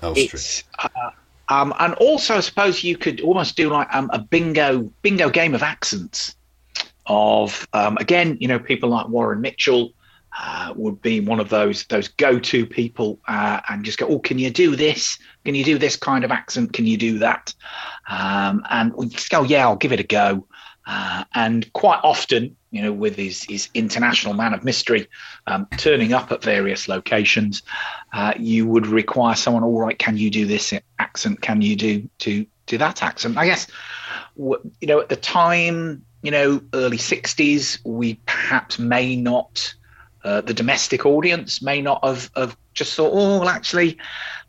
Elstree. 0.00 0.62
Uh, 0.78 1.10
um, 1.52 1.74
and 1.78 1.94
also 1.94 2.36
I 2.36 2.40
suppose 2.40 2.82
you 2.82 2.96
could 2.96 3.20
almost 3.20 3.56
do 3.56 3.68
like 3.68 3.88
um, 3.94 4.08
a 4.12 4.18
bingo 4.18 4.90
bingo 5.02 5.28
game 5.28 5.54
of 5.54 5.62
accents 5.62 6.34
of 7.06 7.68
um, 7.72 7.98
again 7.98 8.38
you 8.40 8.48
know 8.48 8.58
people 8.58 8.88
like 8.88 9.08
Warren 9.08 9.40
Mitchell 9.40 9.92
uh, 10.38 10.72
would 10.74 11.02
be 11.02 11.20
one 11.20 11.40
of 11.40 11.50
those 11.50 11.84
those 11.84 12.08
go 12.08 12.38
to 12.38 12.64
people 12.64 13.20
uh, 13.28 13.60
and 13.68 13.84
just 13.84 13.98
go 13.98 14.06
oh 14.06 14.18
can 14.18 14.38
you 14.38 14.50
do 14.50 14.74
this? 14.76 15.18
Can 15.44 15.54
you 15.54 15.64
do 15.64 15.76
this 15.76 15.96
kind 15.96 16.24
of 16.24 16.30
accent? 16.30 16.72
Can 16.72 16.86
you 16.86 16.96
do 16.96 17.18
that? 17.18 17.52
Um, 18.08 18.64
and 18.70 19.10
just 19.10 19.30
go 19.30 19.42
yeah 19.42 19.66
I'll 19.66 19.76
give 19.76 19.92
it 19.92 20.00
a 20.00 20.04
go 20.04 20.46
uh, 20.86 21.24
and 21.34 21.72
quite 21.72 22.00
often 22.02 22.56
you 22.70 22.82
know 22.82 22.92
with 22.92 23.16
his 23.16 23.44
his 23.44 23.68
international 23.74 24.34
man 24.34 24.54
of 24.54 24.64
mystery 24.64 25.06
um, 25.46 25.66
turning 25.76 26.12
up 26.12 26.32
at 26.32 26.42
various 26.42 26.88
locations 26.88 27.62
uh, 28.12 28.32
you 28.38 28.66
would 28.66 28.86
require 28.86 29.34
someone 29.34 29.62
all 29.62 29.80
right 29.80 29.98
can 29.98 30.16
you 30.16 30.30
do 30.30 30.46
this 30.46 30.72
accent? 30.98 31.40
Can 31.42 31.60
you 31.60 31.76
do 31.76 32.08
do 32.18 32.46
do 32.66 32.78
that 32.78 33.02
accent? 33.02 33.36
I 33.36 33.46
guess 33.46 33.66
you 34.36 34.72
know 34.82 35.00
at 35.00 35.08
the 35.08 35.16
time 35.16 36.04
you 36.22 36.30
know 36.30 36.62
early 36.72 36.96
60s 36.96 37.78
we 37.84 38.14
perhaps 38.26 38.78
may 38.78 39.16
not 39.16 39.74
uh, 40.24 40.40
the 40.40 40.54
domestic 40.54 41.04
audience 41.04 41.60
may 41.62 41.82
not 41.82 42.04
have, 42.04 42.30
have 42.36 42.56
just 42.74 42.94
thought 42.94 43.10
oh 43.12 43.40
well 43.40 43.48
actually 43.48 43.98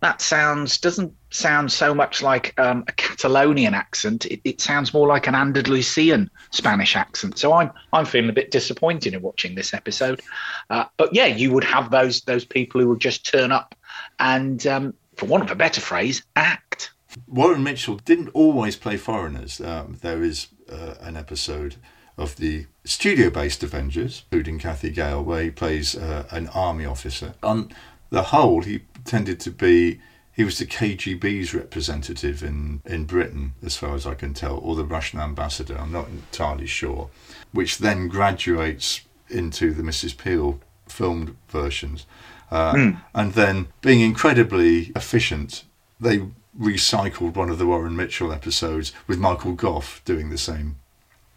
that 0.02 0.22
sounds 0.22 0.78
doesn't 0.78 1.14
sound 1.34 1.72
so 1.72 1.94
much 1.94 2.22
like 2.22 2.58
um, 2.60 2.84
a 2.88 2.92
catalonian 2.94 3.74
accent 3.74 4.26
it, 4.28 4.40
it 4.44 4.62
sounds 4.62 4.94
more 4.94 5.08
like 5.08 5.28
an 5.28 5.36
andalusian 5.36 6.30
spanish 6.52 6.96
accent 6.96 7.38
so 7.38 7.54
i'm 7.54 7.72
i'm 7.92 8.06
feeling 8.06 8.30
a 8.30 8.34
bit 8.34 8.52
disappointed 8.52 9.14
in 9.14 9.22
watching 9.22 9.56
this 9.56 9.74
episode 9.74 10.22
uh, 10.70 10.86
but 10.98 11.14
yeah, 11.14 11.26
you 11.26 11.52
would 11.52 11.64
have 11.64 11.92
those 11.92 12.22
those 12.22 12.46
people 12.46 12.82
who 12.82 12.90
would 12.90 13.00
just 13.00 13.26
turn 13.26 13.52
up 13.52 13.76
and, 14.20 14.66
um, 14.68 14.94
for 15.16 15.26
want 15.26 15.44
of 15.44 15.52
a 15.52 15.56
better 15.56 15.82
phrase, 15.82 16.24
act. 16.36 16.92
Warren 17.28 17.64
Mitchell 17.64 17.98
didn't 17.98 18.30
always 18.30 18.76
play 18.76 18.98
foreigners. 18.98 19.62
Um, 19.62 20.00
there 20.02 20.24
is 20.24 20.48
uh, 20.72 20.96
an 21.02 21.16
episode 21.16 21.76
of 22.18 22.38
the 22.38 22.66
studio-based 22.86 23.64
Avengers, 23.64 24.24
including 24.32 24.60
Cathy 24.60 24.90
Gale, 24.90 25.24
where 25.24 25.44
he 25.44 25.52
plays 25.52 25.96
uh, 25.96 26.28
an 26.32 26.48
army 26.50 26.86
officer. 26.86 27.36
On 27.44 27.72
the 28.10 28.24
whole, 28.24 28.62
he 28.62 28.82
tended 29.06 29.40
to 29.42 29.52
be 29.52 30.00
he 30.34 30.44
was 30.44 30.58
the 30.58 30.66
KGB's 30.66 31.54
representative 31.54 32.42
in, 32.42 32.82
in 32.86 33.06
Britain, 33.06 33.54
as 33.64 33.78
far 33.78 33.94
as 33.94 34.08
I 34.08 34.16
can 34.16 34.34
tell, 34.34 34.58
or 34.58 34.76
the 34.76 34.84
Russian 34.84 35.20
ambassador. 35.20 35.78
I'm 35.78 35.92
not 35.92 36.08
entirely 36.08 36.66
sure. 36.66 37.10
Which 37.52 37.78
then 37.78 38.08
graduates 38.08 39.02
into 39.30 39.74
the 39.74 39.84
Mrs. 39.84 40.18
Peel 40.18 40.60
filmed 40.88 41.36
versions. 41.50 42.08
Uh, 42.50 42.94
And 43.14 43.34
then, 43.34 43.68
being 43.82 44.02
incredibly 44.02 44.92
efficient, 44.96 45.66
they 46.00 46.22
recycled 46.60 47.36
one 47.36 47.50
of 47.50 47.60
the 47.60 47.68
Warren 47.68 47.96
Mitchell 47.96 48.32
episodes 48.32 48.92
with 49.08 49.20
Michael 49.20 49.54
Gough 49.54 50.02
doing 50.04 50.30
the 50.30 50.38
same. 50.38 50.78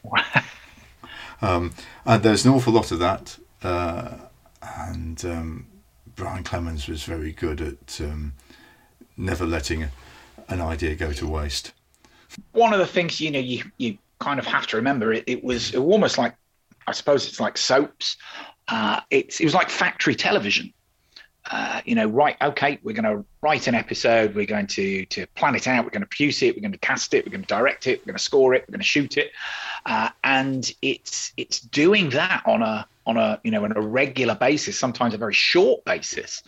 um, 1.42 1.74
and 2.04 2.22
there's 2.22 2.46
an 2.46 2.52
awful 2.52 2.72
lot 2.72 2.92
of 2.92 2.98
that. 2.98 3.38
Uh, 3.62 4.16
and 4.62 5.24
um, 5.24 5.66
Brian 6.14 6.44
Clemens 6.44 6.88
was 6.88 7.02
very 7.02 7.32
good 7.32 7.60
at 7.60 8.00
um, 8.00 8.32
never 9.16 9.46
letting 9.46 9.88
an 10.48 10.60
idea 10.60 10.94
go 10.94 11.12
to 11.12 11.26
waste. 11.26 11.72
One 12.52 12.72
of 12.72 12.78
the 12.78 12.86
things 12.86 13.20
you 13.20 13.30
know 13.30 13.38
you 13.38 13.64
you 13.78 13.98
kind 14.18 14.38
of 14.38 14.46
have 14.46 14.66
to 14.68 14.76
remember 14.76 15.12
it, 15.12 15.24
it 15.26 15.44
was 15.44 15.74
almost 15.74 16.18
like 16.18 16.34
I 16.86 16.92
suppose 16.92 17.26
it's 17.26 17.40
like 17.40 17.58
soaps. 17.58 18.16
Uh, 18.68 19.00
it's 19.10 19.40
it 19.40 19.44
was 19.44 19.54
like 19.54 19.70
factory 19.70 20.14
television. 20.14 20.72
Uh, 21.48 21.80
you 21.84 21.94
know, 21.94 22.06
right? 22.06 22.36
Okay, 22.42 22.80
we're 22.82 22.92
going 22.92 23.04
to 23.04 23.24
write 23.40 23.68
an 23.68 23.76
episode. 23.76 24.34
We're 24.34 24.46
going 24.46 24.66
to 24.68 25.06
to 25.06 25.26
plan 25.28 25.54
it 25.54 25.68
out. 25.68 25.84
We're 25.84 25.90
going 25.90 26.02
to 26.02 26.08
produce 26.08 26.42
it. 26.42 26.56
We're 26.56 26.60
going 26.60 26.72
to 26.72 26.78
cast 26.78 27.14
it. 27.14 27.24
We're 27.24 27.30
going 27.30 27.42
to 27.42 27.46
direct 27.46 27.86
it. 27.86 28.00
We're 28.00 28.06
going 28.06 28.18
to 28.18 28.22
score 28.22 28.54
it. 28.54 28.64
We're 28.66 28.72
going 28.72 28.80
to 28.80 28.86
shoot 28.86 29.16
it. 29.16 29.30
Uh, 29.84 30.10
and 30.24 30.70
it's 30.82 31.32
it's 31.36 31.60
doing 31.60 32.10
that 32.10 32.42
on 32.46 32.62
a 32.62 32.88
on 33.06 33.16
a 33.16 33.40
you 33.44 33.52
know 33.52 33.64
on 33.64 33.76
a 33.76 33.80
regular 33.80 34.34
basis. 34.34 34.76
Sometimes 34.76 35.14
a 35.14 35.18
very 35.18 35.34
short 35.34 35.84
basis. 35.84 36.42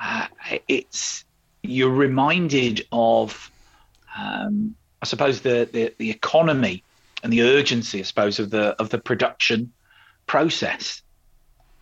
Uh, 0.00 0.26
it's 0.66 1.24
you're 1.62 1.90
reminded 1.90 2.86
of, 2.92 3.50
um, 4.18 4.74
I 5.00 5.06
suppose 5.06 5.40
the, 5.40 5.68
the 5.72 5.94
the 5.98 6.10
economy 6.10 6.82
and 7.22 7.32
the 7.32 7.42
urgency, 7.42 8.00
I 8.00 8.02
suppose, 8.02 8.38
of 8.38 8.50
the 8.50 8.70
of 8.80 8.90
the 8.90 8.98
production 8.98 9.72
process. 10.26 11.02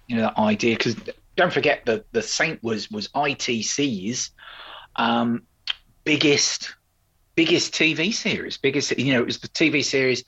You 0.07 0.17
know 0.17 0.23
that 0.23 0.39
idea 0.39 0.77
because 0.77 0.97
don't 1.37 1.53
forget 1.53 1.87
that 1.87 2.11
the 2.13 2.23
Saint 2.23 2.63
was 2.63 2.91
was 2.91 3.09
ITC's 3.09 4.31
um, 4.97 5.43
biggest 6.05 6.75
biggest 7.41 7.73
TV 7.73 8.13
series, 8.13 8.59
biggest 8.59 8.99
you 8.99 9.15
know 9.15 9.21
it 9.21 9.25
was 9.25 9.39
the 9.39 9.49
TV 9.49 9.83
series 9.83 10.25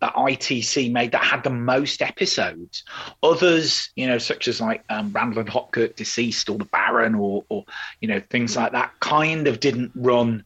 that 0.00 0.14
ITC 0.14 0.90
made 0.90 1.12
that 1.12 1.22
had 1.22 1.44
the 1.44 1.50
most 1.50 2.00
episodes. 2.00 2.84
Others, 3.22 3.90
you 3.96 4.06
know, 4.06 4.16
such 4.16 4.48
as 4.48 4.62
like 4.62 4.82
um, 4.88 5.12
Randall 5.12 5.40
and 5.40 5.48
Hopkirk 5.50 5.94
deceased 5.94 6.48
or 6.48 6.56
the 6.56 6.64
Baron 6.64 7.16
or 7.16 7.44
or 7.50 7.66
you 8.00 8.08
know 8.08 8.22
things 8.30 8.56
like 8.56 8.72
that, 8.72 8.98
kind 9.00 9.46
of 9.46 9.60
didn't 9.60 9.92
run. 9.94 10.42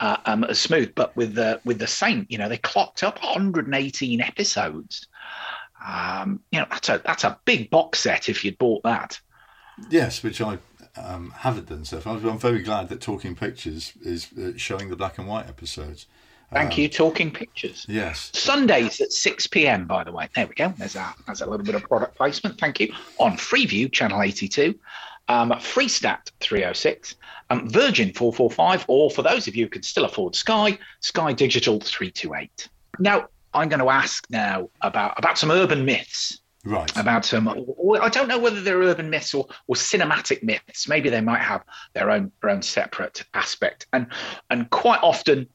Uh, 0.00 0.16
um, 0.26 0.42
as 0.42 0.58
smooth, 0.58 0.92
but 0.96 1.16
with 1.16 1.34
the 1.34 1.60
with 1.64 1.78
the 1.78 1.86
Saint, 1.86 2.28
you 2.28 2.36
know, 2.36 2.48
they 2.48 2.58
clocked 2.58 3.04
up 3.04 3.22
118 3.22 4.20
episodes. 4.20 5.06
Um, 5.86 6.40
you 6.50 6.58
know, 6.58 6.66
that's 6.68 6.88
a 6.88 7.00
that's 7.06 7.24
a 7.24 7.38
big 7.44 7.70
box 7.70 8.00
set 8.00 8.28
if 8.28 8.44
you'd 8.44 8.58
bought 8.58 8.82
that. 8.82 9.20
Yes, 9.88 10.22
which 10.24 10.40
I 10.40 10.58
um, 10.96 11.30
haven't 11.36 11.68
done 11.68 11.84
so 11.84 12.00
far. 12.00 12.16
I'm 12.16 12.38
very 12.38 12.62
glad 12.62 12.88
that 12.88 13.00
Talking 13.00 13.34
Pictures 13.34 13.92
is 14.00 14.30
uh, 14.32 14.52
showing 14.56 14.90
the 14.90 14.96
black 14.96 15.18
and 15.18 15.26
white 15.26 15.48
episodes. 15.48 16.06
Thank 16.52 16.78
you, 16.78 16.88
Talking 16.88 17.32
Pictures. 17.32 17.84
Yes. 17.88 18.30
Sundays 18.32 19.00
at 19.00 19.12
6 19.12 19.46
p.m. 19.48 19.86
By 19.86 20.04
the 20.04 20.12
way, 20.12 20.28
there 20.36 20.46
we 20.46 20.54
go. 20.54 20.72
There's 20.78 20.94
a 20.94 21.12
there's 21.26 21.40
a 21.40 21.46
little 21.46 21.66
bit 21.66 21.74
of 21.74 21.82
product 21.82 22.16
placement. 22.16 22.60
Thank 22.60 22.78
you 22.78 22.92
on 23.18 23.32
Freeview 23.32 23.90
channel 23.90 24.22
82, 24.22 24.78
um, 25.28 25.50
Freesat 25.50 26.30
306, 26.38 27.16
um, 27.50 27.68
Virgin 27.68 28.12
445, 28.12 28.84
or 28.86 29.10
for 29.10 29.22
those 29.22 29.48
of 29.48 29.56
you 29.56 29.64
who 29.64 29.70
can 29.70 29.82
still 29.82 30.04
afford 30.04 30.36
Sky, 30.36 30.78
Sky 31.00 31.32
Digital 31.32 31.80
328. 31.80 32.68
Now 33.00 33.26
I'm 33.52 33.68
going 33.68 33.80
to 33.80 33.90
ask 33.90 34.24
now 34.30 34.68
about 34.80 35.18
about 35.18 35.38
some 35.38 35.50
urban 35.50 35.84
myths 35.84 36.40
Right. 36.64 36.90
about 36.96 37.24
them. 37.24 37.48
I 37.48 38.08
don't 38.08 38.26
know 38.26 38.38
whether 38.38 38.62
they're 38.62 38.78
urban 38.78 39.10
myths 39.10 39.34
or, 39.34 39.46
or 39.66 39.74
cinematic 39.74 40.42
myths. 40.42 40.88
Maybe 40.88 41.10
they 41.10 41.20
might 41.20 41.42
have 41.42 41.62
their 41.92 42.10
own 42.10 42.32
their 42.40 42.50
own 42.50 42.62
separate 42.62 43.24
aspect. 43.34 43.86
And 43.92 44.06
and 44.48 44.70
quite 44.70 45.00
often, 45.02 45.46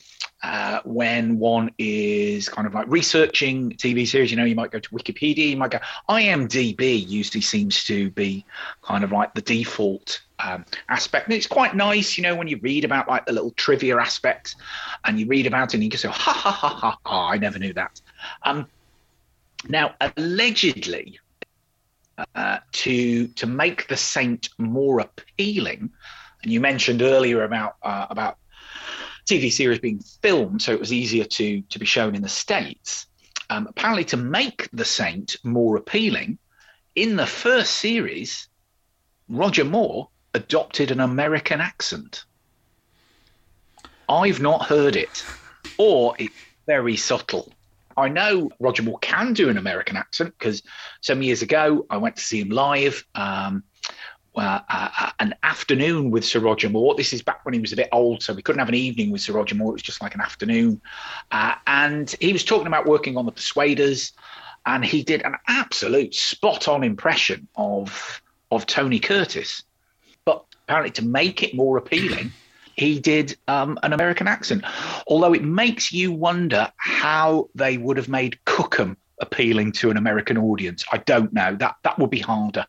uh, 0.43 0.81
when 0.85 1.39
one 1.39 1.71
is 1.79 2.47
kind 2.47 2.67
of 2.67 2.75
like 2.75 2.87
researching 2.87 3.71
TV 3.71 4.07
series, 4.07 4.29
you 4.29 4.37
know, 4.37 4.45
you 4.45 4.55
might 4.55 4.71
go 4.71 4.79
to 4.79 4.89
Wikipedia, 4.91 5.49
you 5.49 5.57
might 5.57 5.71
go 5.71 5.79
IMDb. 6.09 7.07
Usually 7.07 7.41
seems 7.41 7.83
to 7.85 8.11
be 8.11 8.45
kind 8.83 9.03
of 9.03 9.11
like 9.11 9.33
the 9.33 9.41
default 9.41 10.21
um, 10.37 10.63
aspect. 10.89 11.25
And 11.25 11.33
it's 11.33 11.47
quite 11.47 11.75
nice, 11.75 12.17
you 12.17 12.21
know, 12.21 12.35
when 12.35 12.47
you 12.47 12.59
read 12.61 12.85
about 12.85 13.07
like 13.07 13.25
the 13.25 13.33
little 13.33 13.51
trivia 13.51 13.97
aspects, 13.97 14.55
and 15.05 15.19
you 15.19 15.25
read 15.25 15.47
about 15.47 15.73
it, 15.73 15.75
and 15.75 15.83
you 15.83 15.89
can 15.89 15.99
say, 15.99 16.07
ha 16.07 16.31
ha 16.31 16.51
ha 16.51 16.69
ha, 16.69 16.97
ha 17.03 17.27
I 17.29 17.37
never 17.37 17.57
knew 17.57 17.73
that. 17.73 17.99
Um, 18.43 18.67
now, 19.67 19.95
allegedly, 19.99 21.19
uh, 22.35 22.59
to 22.71 23.27
to 23.27 23.45
make 23.45 23.87
the 23.87 23.97
saint 23.97 24.49
more 24.57 24.99
appealing, 24.99 25.91
and 26.43 26.51
you 26.51 26.59
mentioned 26.59 27.01
earlier 27.01 27.43
about 27.43 27.75
uh, 27.83 28.07
about 28.09 28.37
TV 29.25 29.51
series 29.51 29.79
being 29.79 29.99
filmed, 30.21 30.61
so 30.61 30.71
it 30.71 30.79
was 30.79 30.93
easier 30.93 31.25
to 31.25 31.61
to 31.61 31.79
be 31.79 31.85
shown 31.85 32.15
in 32.15 32.21
the 32.21 32.29
states. 32.29 33.07
Um, 33.49 33.67
apparently, 33.67 34.05
to 34.05 34.17
make 34.17 34.69
the 34.71 34.85
saint 34.85 35.37
more 35.43 35.75
appealing, 35.75 36.37
in 36.95 37.15
the 37.15 37.25
first 37.25 37.75
series, 37.75 38.47
Roger 39.27 39.65
Moore 39.65 40.09
adopted 40.33 40.91
an 40.91 40.99
American 40.99 41.59
accent. 41.59 42.25
I've 44.07 44.39
not 44.39 44.65
heard 44.65 44.95
it, 44.95 45.23
or 45.77 46.15
it's 46.17 46.35
very 46.65 46.97
subtle. 46.97 47.53
I 47.99 48.09
know 48.09 48.49
Roger 48.59 48.83
Moore 48.83 48.99
can 48.99 49.33
do 49.33 49.49
an 49.49 49.57
American 49.57 49.97
accent 49.97 50.33
because 50.37 50.63
some 51.01 51.21
years 51.21 51.41
ago 51.41 51.85
I 51.89 51.97
went 51.97 52.15
to 52.17 52.21
see 52.21 52.41
him 52.41 52.49
live. 52.49 53.05
Um, 53.15 53.63
uh, 54.35 54.61
uh, 54.69 55.09
an 55.19 55.35
afternoon 55.43 56.11
with 56.11 56.23
Sir 56.23 56.39
Roger 56.39 56.69
Moore. 56.69 56.95
This 56.95 57.11
is 57.11 57.21
back 57.21 57.43
when 57.43 57.53
he 57.53 57.59
was 57.59 57.73
a 57.73 57.75
bit 57.75 57.89
old, 57.91 58.23
so 58.23 58.33
we 58.33 58.41
couldn't 58.41 58.59
have 58.59 58.69
an 58.69 58.75
evening 58.75 59.11
with 59.11 59.21
Sir 59.21 59.33
Roger 59.33 59.55
Moore. 59.55 59.71
It 59.71 59.73
was 59.73 59.81
just 59.81 60.01
like 60.01 60.15
an 60.15 60.21
afternoon. 60.21 60.81
Uh, 61.31 61.55
and 61.67 62.15
he 62.21 62.31
was 62.31 62.45
talking 62.45 62.67
about 62.67 62.85
working 62.85 63.17
on 63.17 63.25
the 63.25 63.31
Persuaders, 63.31 64.13
and 64.65 64.85
he 64.85 65.03
did 65.03 65.23
an 65.23 65.35
absolute 65.47 66.13
spot 66.15 66.67
on 66.67 66.83
impression 66.83 67.47
of 67.55 68.21
of 68.51 68.65
Tony 68.65 68.99
Curtis. 68.99 69.63
But 70.25 70.45
apparently, 70.63 70.91
to 70.91 71.05
make 71.05 71.43
it 71.43 71.53
more 71.53 71.77
appealing, 71.77 72.31
he 72.79 72.99
did 72.99 73.37
um, 73.47 73.77
an 73.83 73.93
American 73.93 74.27
accent. 74.27 74.63
Although 75.05 75.33
it 75.33 75.43
makes 75.43 75.91
you 75.91 76.11
wonder 76.11 76.71
how 76.77 77.49
they 77.53 77.77
would 77.77 77.97
have 77.97 78.09
made 78.09 78.43
Cookham 78.45 78.97
appealing 79.19 79.73
to 79.73 79.91
an 79.91 79.97
American 79.97 80.37
audience. 80.37 80.85
I 80.91 80.97
don't 80.99 81.33
know. 81.33 81.55
That 81.55 81.75
that 81.83 81.99
would 81.99 82.09
be 82.09 82.19
harder. 82.19 82.65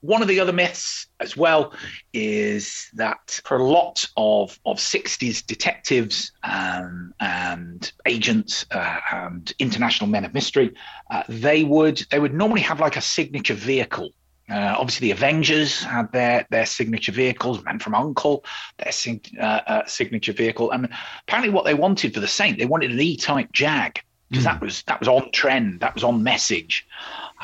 One 0.00 0.20
of 0.20 0.26
the 0.26 0.40
other 0.40 0.52
myths 0.52 1.06
as 1.20 1.36
well 1.36 1.72
is 2.12 2.90
that 2.94 3.40
for 3.44 3.56
a 3.56 3.64
lot 3.64 4.04
of, 4.16 4.58
of 4.66 4.78
60s 4.78 5.46
detectives 5.46 6.32
um, 6.42 7.14
and 7.20 7.92
agents 8.04 8.66
uh, 8.72 8.98
and 9.12 9.52
international 9.60 10.10
men 10.10 10.24
of 10.24 10.34
mystery, 10.34 10.74
uh, 11.08 11.22
they 11.28 11.62
would 11.62 12.04
they 12.10 12.18
would 12.18 12.34
normally 12.34 12.62
have 12.62 12.80
like 12.80 12.96
a 12.96 13.00
signature 13.00 13.54
vehicle. 13.54 14.10
Uh, 14.52 14.74
obviously, 14.78 15.08
the 15.08 15.12
Avengers 15.12 15.82
had 15.82 16.12
their 16.12 16.46
their 16.50 16.66
signature 16.66 17.12
vehicles. 17.12 17.64
Man 17.64 17.78
from 17.78 17.94
Uncle, 17.94 18.44
their 18.78 18.92
sig- 18.92 19.34
uh, 19.40 19.60
uh, 19.66 19.86
signature 19.86 20.32
vehicle, 20.32 20.70
and 20.70 20.88
apparently, 21.22 21.52
what 21.52 21.64
they 21.64 21.74
wanted 21.74 22.12
for 22.12 22.20
the 22.20 22.28
Saint, 22.28 22.58
they 22.58 22.66
wanted 22.66 22.90
an 22.90 23.00
E-type 23.00 23.50
Jag 23.52 24.00
because 24.32 24.44
that 24.44 24.60
was 24.60 24.82
that 24.84 24.98
was 24.98 25.08
on 25.08 25.30
trend, 25.32 25.80
that 25.80 25.94
was 25.94 26.04
on 26.04 26.22
message 26.22 26.86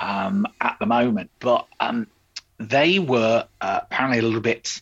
um, 0.01 0.47
at 0.61 0.77
the 0.81 0.87
moment. 0.87 1.31
But 1.39 1.67
um, 1.81 2.07
they 2.59 2.99
were 2.99 3.47
uh, 3.61 3.81
apparently 3.83 4.19
a 4.19 4.23
little 4.23 4.41
bit 4.41 4.81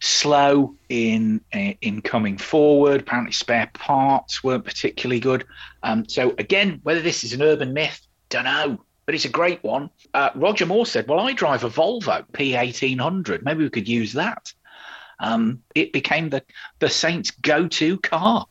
slow 0.00 0.74
in 0.88 1.40
in 1.52 2.02
coming 2.02 2.38
forward. 2.38 3.00
Apparently, 3.00 3.32
spare 3.32 3.70
parts 3.72 4.44
weren't 4.44 4.64
particularly 4.64 5.20
good. 5.20 5.44
Um, 5.82 6.08
so 6.08 6.34
again, 6.38 6.80
whether 6.82 7.00
this 7.00 7.24
is 7.24 7.32
an 7.32 7.42
urban 7.42 7.72
myth, 7.72 8.06
don't 8.28 8.44
know. 8.44 8.84
But 9.06 9.14
it's 9.14 9.24
a 9.24 9.30
great 9.30 9.62
one. 9.62 9.90
Uh, 10.12 10.30
Roger 10.34 10.66
Moore 10.66 10.86
said, 10.86 11.08
"Well, 11.08 11.20
I 11.20 11.32
drive 11.32 11.64
a 11.64 11.70
Volvo 11.70 12.24
P1800. 12.32 13.42
Maybe 13.42 13.64
we 13.64 13.70
could 13.70 13.88
use 13.88 14.12
that." 14.14 14.52
Um, 15.20 15.62
it 15.74 15.92
became 15.92 16.30
the 16.30 16.42
the 16.78 16.88
Saints' 16.88 17.30
go-to 17.30 17.98
car. 17.98 18.46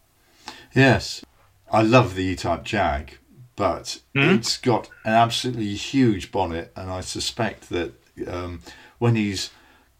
Yes. 0.76 1.24
I 1.72 1.82
love 1.82 2.14
the 2.14 2.24
E-Type 2.24 2.64
Jag, 2.64 3.18
but 3.56 4.00
it's 4.14 4.58
got 4.58 4.90
an 5.06 5.14
absolutely 5.14 5.74
huge 5.74 6.32
bonnet, 6.32 6.72
and 6.76 6.92
I 6.92 7.02
suspect 7.02 7.70
that 7.70 7.94
um, 8.28 8.62
when 9.00 9.16
he's 9.16 9.50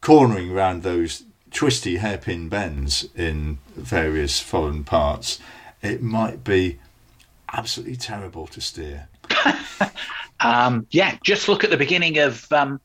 cornering 0.02 0.52
around 0.52 0.84
those 0.84 1.24
twisty 1.50 1.98
hairpin 1.98 2.48
bends 2.48 3.08
in 3.16 3.58
various 3.76 4.40
foreign 4.40 4.84
parts, 4.84 5.40
it 5.82 6.04
might 6.04 6.44
be 6.44 6.80
absolutely 7.52 7.96
terrible 7.96 8.46
to 8.48 8.62
steer. 8.62 9.08
Um, 10.44 10.86
yeah, 10.92 11.18
just 11.24 11.48
look 11.48 11.64
at 11.64 11.70
the 11.70 11.78
beginning 11.78 12.18
of. 12.20 12.52
Um, 12.52 12.80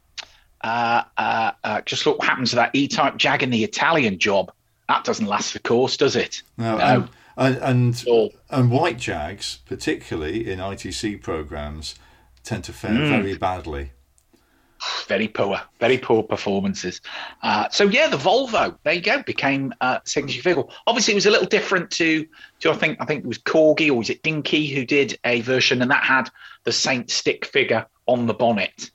uh, 0.65 1.03
uh, 1.17 1.53
uh, 1.63 1.81
just 1.83 2.05
look 2.05 2.19
what 2.19 2.27
happens 2.29 2.51
to 2.51 2.57
that 2.57 2.71
E-type 2.75 3.17
Jag 3.17 3.45
in 3.45 3.51
the 3.51 3.63
Italian 3.63 4.19
job. 4.19 4.51
That 4.89 5.05
doesn't 5.05 5.27
last 5.27 5.53
the 5.53 5.61
course, 5.61 5.97
does 5.97 6.17
it? 6.17 6.43
No, 6.57 6.77
No. 6.79 7.09
and 7.37 7.57
and 7.57 8.05
and, 8.07 8.31
and 8.51 8.71
white 8.71 8.99
Jags, 8.99 9.59
particularly 9.67 10.51
in 10.51 10.59
ITC 10.59 11.23
programs, 11.23 11.95
tend 12.43 12.65
to 12.65 12.73
fare 12.73 12.91
Mm. 12.91 13.09
very 13.09 13.37
badly. 13.37 13.93
Very 15.09 15.27
poor, 15.27 15.61
very 15.81 15.99
poor 15.99 16.23
performances. 16.23 17.01
Uh, 17.43 17.69
so 17.71 17.85
yeah, 17.85 18.09
the 18.09 18.17
Volvo, 18.17 18.77
there 18.85 18.93
you 18.93 19.01
go, 19.01 19.23
became 19.23 19.75
uh, 19.81 19.99
signature 20.05 20.43
vehicle. 20.43 20.71
Obviously, 20.87 21.15
it 21.15 21.17
was 21.17 21.27
a 21.27 21.31
little 21.31 21.49
different 21.49 21.91
to 21.93 22.27
to 22.61 22.71
I 22.71 22.75
think 22.75 22.99
I 23.01 23.05
think 23.05 23.25
it 23.25 23.27
was 23.27 23.39
Corgi 23.39 23.89
or 23.89 23.95
was 23.95 24.11
it 24.11 24.23
Dinky 24.23 24.69
who 24.69 24.85
did 24.85 25.19
a 25.25 25.41
version, 25.41 25.83
and 25.83 25.91
that 25.91 26.05
had 26.05 26.31
the 26.65 26.73
Saint 26.73 27.11
stick 27.11 27.45
figure 27.45 27.87
on 28.07 28.27
the 28.27 28.35
bonnet. 28.35 28.91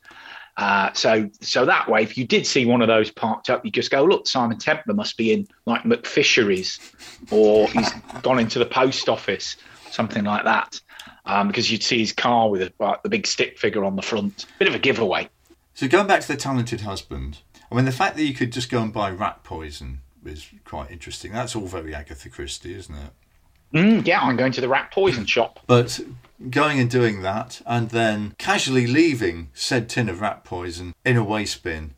Uh, 0.55 0.93
so 0.93 1.29
so 1.41 1.65
that 1.65 1.89
way, 1.89 2.03
if 2.03 2.17
you 2.17 2.25
did 2.25 2.47
see 2.47 2.65
one 2.65 2.81
of 2.81 2.87
those 2.87 3.11
parked 3.11 3.49
up, 3.49 3.65
you 3.65 3.71
just 3.71 3.91
go, 3.91 4.03
look, 4.03 4.27
Simon 4.27 4.59
Templar 4.59 4.93
must 4.93 5.17
be 5.17 5.33
in 5.33 5.47
like 5.65 5.83
MacFisheries, 5.83 6.79
or 7.31 7.67
he's 7.69 7.91
gone 8.21 8.39
into 8.39 8.59
the 8.59 8.65
post 8.65 9.09
office, 9.09 9.57
something 9.89 10.23
like 10.23 10.45
that. 10.45 10.79
Um, 11.25 11.47
because 11.47 11.71
you'd 11.71 11.83
see 11.83 11.99
his 11.99 12.11
car 12.11 12.49
with 12.49 12.61
a, 12.61 12.73
like, 12.79 13.01
the 13.01 13.07
big 13.07 13.25
stick 13.25 13.57
figure 13.57 13.85
on 13.85 13.95
the 13.95 14.01
front. 14.01 14.45
Bit 14.59 14.67
of 14.67 14.75
a 14.75 14.79
giveaway. 14.79 15.29
So 15.73 15.87
going 15.87 16.07
back 16.07 16.21
to 16.21 16.27
the 16.27 16.37
talented 16.37 16.81
husband, 16.81 17.39
I 17.71 17.75
mean 17.75 17.85
the 17.85 17.91
fact 17.91 18.15
that 18.17 18.23
you 18.23 18.33
could 18.33 18.51
just 18.51 18.69
go 18.69 18.81
and 18.81 18.93
buy 18.93 19.09
rat 19.09 19.43
poison 19.43 20.01
is 20.25 20.47
quite 20.65 20.91
interesting. 20.91 21.31
That's 21.31 21.55
all 21.55 21.65
very 21.65 21.95
Agatha 21.95 22.29
Christie, 22.29 22.75
isn't 22.75 22.95
it? 22.95 23.11
Mm, 23.73 24.05
yeah, 24.05 24.21
I'm 24.21 24.35
going 24.35 24.51
to 24.51 24.61
the 24.61 24.69
rat 24.69 24.91
poison 24.91 25.25
shop. 25.27 25.59
But 25.65 25.99
going 26.49 26.79
and 26.79 26.89
doing 26.89 27.21
that 27.21 27.61
and 27.65 27.89
then 27.89 28.35
casually 28.37 28.85
leaving 28.85 29.49
said 29.53 29.89
tin 29.89 30.09
of 30.09 30.21
rat 30.21 30.43
poison 30.43 30.93
in 31.05 31.17
a 31.17 31.23
waste 31.23 31.63
bin 31.63 31.95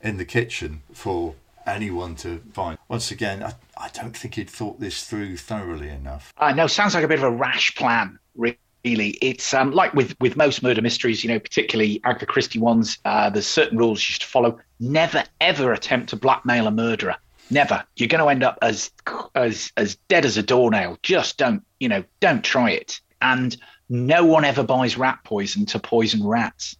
in 0.00 0.16
the 0.16 0.24
kitchen 0.24 0.82
for 0.92 1.34
anyone 1.66 2.16
to 2.16 2.42
find. 2.52 2.78
Once 2.88 3.10
again, 3.10 3.42
I, 3.42 3.54
I 3.76 3.88
don't 3.88 4.16
think 4.16 4.34
he'd 4.34 4.50
thought 4.50 4.80
this 4.80 5.04
through 5.04 5.36
thoroughly 5.36 5.88
enough. 5.88 6.32
Uh, 6.36 6.52
no, 6.52 6.66
sounds 6.66 6.94
like 6.94 7.04
a 7.04 7.08
bit 7.08 7.18
of 7.18 7.24
a 7.24 7.30
rash 7.30 7.74
plan, 7.74 8.18
really. 8.36 8.58
It's 8.84 9.54
um, 9.54 9.72
like 9.72 9.94
with, 9.94 10.14
with 10.20 10.36
most 10.36 10.62
murder 10.62 10.82
mysteries, 10.82 11.24
you 11.24 11.30
know, 11.30 11.38
particularly 11.38 12.00
Agatha 12.04 12.26
Christie 12.26 12.58
ones, 12.58 12.98
uh, 13.06 13.30
there's 13.30 13.46
certain 13.46 13.78
rules 13.78 13.98
you 14.00 14.12
should 14.12 14.22
follow. 14.22 14.58
Never, 14.78 15.24
ever 15.40 15.72
attempt 15.72 16.10
to 16.10 16.16
blackmail 16.16 16.66
a 16.66 16.70
murderer. 16.70 17.16
Never. 17.50 17.84
You're 17.96 18.08
going 18.08 18.22
to 18.22 18.28
end 18.28 18.42
up 18.42 18.58
as 18.62 18.90
as 19.34 19.72
as 19.76 19.96
dead 20.08 20.24
as 20.24 20.36
a 20.36 20.42
doornail. 20.42 20.98
Just 21.02 21.38
don't, 21.38 21.62
you 21.80 21.88
know, 21.88 22.04
don't 22.20 22.44
try 22.44 22.70
it. 22.70 23.00
And 23.20 23.56
no 23.88 24.24
one 24.24 24.44
ever 24.44 24.62
buys 24.62 24.96
rat 24.96 25.18
poison 25.24 25.66
to 25.66 25.78
poison 25.78 26.26
rats. 26.26 26.76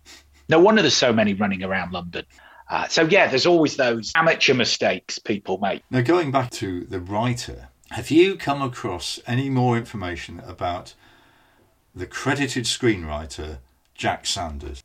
No 0.49 0.61
wonder 0.61 0.83
there's 0.83 0.95
so 0.95 1.13
many 1.13 1.35
running 1.35 1.63
around 1.63 1.93
London. 1.93 2.25
Uh, 2.71 2.89
so 2.89 3.03
yeah, 3.03 3.29
there's 3.29 3.47
always 3.47 3.77
those 3.77 4.13
amateur 4.15 4.55
mistakes 4.55 5.19
people 5.19 5.59
make. 5.59 5.83
Now, 5.91 6.01
going 6.01 6.31
back 6.31 6.51
to 6.53 6.85
the 6.85 7.01
writer, 7.01 7.69
have 7.91 8.11
you 8.11 8.37
come 8.37 8.63
across 8.63 9.21
any 9.27 9.51
more 9.51 9.77
information 9.77 10.41
about 10.41 10.95
the 11.95 12.07
credited 12.07 12.65
screenwriter 12.65 13.59
Jack 13.95 14.27
Sanders? 14.27 14.83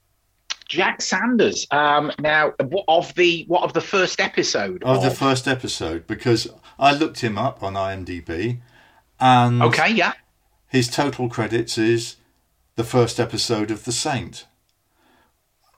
Jack 0.68 1.02
Sanders. 1.02 1.66
Um, 1.72 2.12
now, 2.20 2.54
what 2.62 2.86
of 2.88 3.14
the 3.16 3.44
what 3.48 3.64
of 3.64 3.74
the 3.74 3.82
first 3.82 4.20
episode? 4.20 4.84
Of 4.84 5.02
the 5.02 5.10
first 5.10 5.48
episode, 5.48 6.06
because 6.06 6.48
I 6.78 6.94
looked 6.94 7.22
him 7.22 7.38
up 7.38 7.64
on 7.64 7.74
IMDb, 7.74 8.60
and 9.20 9.64
Okay, 9.64 9.92
yeah. 9.92 10.14
his 10.68 10.88
total 10.88 11.28
credits 11.28 11.78
is 11.80 12.18
the 12.76 12.84
first 12.84 13.20
episode 13.20 13.72
of 13.72 13.84
The 13.86 13.92
Saint. 13.92 14.46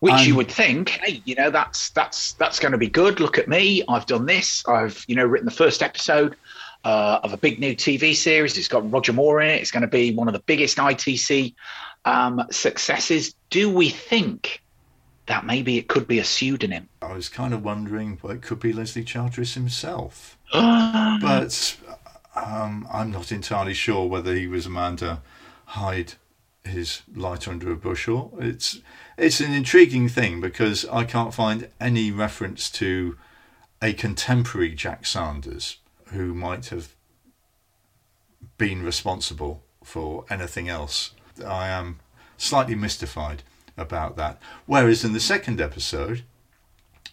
Which 0.01 0.13
And- 0.13 0.25
you 0.27 0.35
would 0.35 0.51
think, 0.51 0.89
hey, 0.89 1.21
you 1.25 1.35
know, 1.35 1.49
that's 1.51 1.91
that's 1.91 2.33
that's 2.33 2.59
going 2.59 2.71
to 2.73 2.77
be 2.77 2.89
good. 2.89 3.19
Look 3.21 3.37
at 3.37 3.47
me, 3.47 3.83
I've 3.87 4.07
done 4.07 4.25
this. 4.25 4.67
I've 4.67 5.05
you 5.07 5.15
know 5.15 5.25
written 5.25 5.45
the 5.45 5.51
first 5.55 5.81
episode 5.81 6.35
uh, 6.83 7.19
of 7.23 7.33
a 7.33 7.37
big 7.37 7.59
new 7.59 7.75
TV 7.75 8.15
series. 8.15 8.57
It's 8.57 8.67
got 8.67 8.89
Roger 8.91 9.13
Moore 9.13 9.41
in 9.41 9.49
it. 9.49 9.61
It's 9.61 9.71
going 9.71 9.81
to 9.81 9.87
be 9.87 10.13
one 10.13 10.27
of 10.27 10.33
the 10.33 10.39
biggest 10.39 10.77
ITC 10.77 11.53
um, 12.05 12.45
successes. 12.51 13.35
Do 13.49 13.69
we 13.69 13.89
think 13.89 14.61
that 15.27 15.45
maybe 15.45 15.77
it 15.77 15.87
could 15.87 16.07
be 16.07 16.19
a 16.19 16.23
pseudonym? 16.23 16.89
I 17.01 17.13
was 17.13 17.29
kind 17.29 17.53
of 17.53 17.63
wondering, 17.63 18.19
well, 18.21 18.33
it 18.33 18.41
could 18.41 18.59
be 18.59 18.73
Leslie 18.73 19.03
Charteris 19.03 19.53
himself. 19.53 20.37
but 20.51 21.19
But 21.21 21.77
um, 22.35 22.87
I'm 22.91 23.11
not 23.11 23.31
entirely 23.31 23.73
sure 23.73 24.07
whether 24.07 24.35
he 24.35 24.47
was 24.47 24.65
a 24.65 24.69
man 24.69 24.95
to 24.97 25.19
hide 25.65 26.13
his 26.63 27.01
light 27.13 27.47
under 27.47 27.71
a 27.71 27.75
bushel. 27.75 28.37
It's 28.39 28.79
it's 29.17 29.39
an 29.39 29.53
intriguing 29.53 30.09
thing 30.09 30.41
because 30.41 30.85
I 30.85 31.03
can't 31.03 31.33
find 31.33 31.69
any 31.79 32.11
reference 32.11 32.69
to 32.71 33.17
a 33.81 33.93
contemporary 33.93 34.73
Jack 34.73 35.05
Sanders 35.05 35.77
who 36.11 36.33
might 36.33 36.67
have 36.67 36.95
been 38.57 38.83
responsible 38.83 39.63
for 39.83 40.25
anything 40.29 40.69
else. 40.69 41.11
I 41.45 41.67
am 41.67 41.99
slightly 42.37 42.75
mystified 42.75 43.43
about 43.77 44.15
that. 44.17 44.39
Whereas 44.65 45.03
in 45.03 45.13
the 45.13 45.19
second 45.19 45.59
episode, 45.59 46.23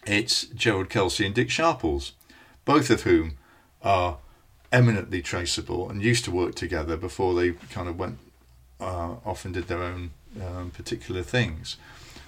it's 0.05 0.43
Gerald 0.43 0.89
Kelsey 0.89 1.25
and 1.25 1.35
Dick 1.35 1.49
Sharples, 1.49 2.13
both 2.65 2.89
of 2.89 3.03
whom 3.03 3.37
are 3.81 4.17
eminently 4.71 5.21
traceable 5.21 5.89
and 5.89 6.03
used 6.03 6.25
to 6.25 6.31
work 6.31 6.55
together 6.55 6.95
before 6.95 7.33
they 7.33 7.51
kind 7.71 7.87
of 7.87 7.97
went 7.97 8.19
uh, 8.79 9.15
off 9.25 9.45
and 9.45 9.53
did 9.53 9.67
their 9.67 9.81
own 9.81 10.11
um, 10.41 10.71
particular 10.71 11.23
things. 11.23 11.77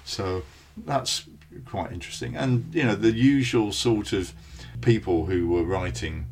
So 0.06 0.44
that's 0.76 1.26
quite 1.66 1.92
interesting. 1.92 2.36
And, 2.36 2.74
you 2.74 2.84
know, 2.84 2.96
the 2.96 3.12
usual 3.12 3.72
sort 3.72 4.14
of 4.14 4.34
people 4.82 5.28
who 5.28 5.48
were 5.48 5.64
writing 5.64 6.26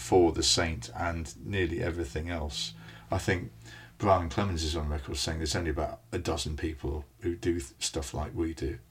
for 0.00 0.32
The 0.32 0.42
Saint 0.42 0.90
and 0.96 1.32
nearly 1.44 1.82
everything 1.82 2.28
else. 2.28 2.74
I 3.10 3.18
think 3.18 3.50
Brian 3.98 4.28
Clemens 4.28 4.64
is 4.64 4.76
on 4.76 4.88
record 4.88 5.16
saying 5.16 5.38
there's 5.38 5.54
only 5.54 5.70
about 5.70 6.00
a 6.10 6.18
dozen 6.18 6.56
people 6.56 7.04
who 7.20 7.36
do 7.36 7.60
stuff 7.78 8.14
like 8.14 8.34
we 8.34 8.54
do. 8.54 8.78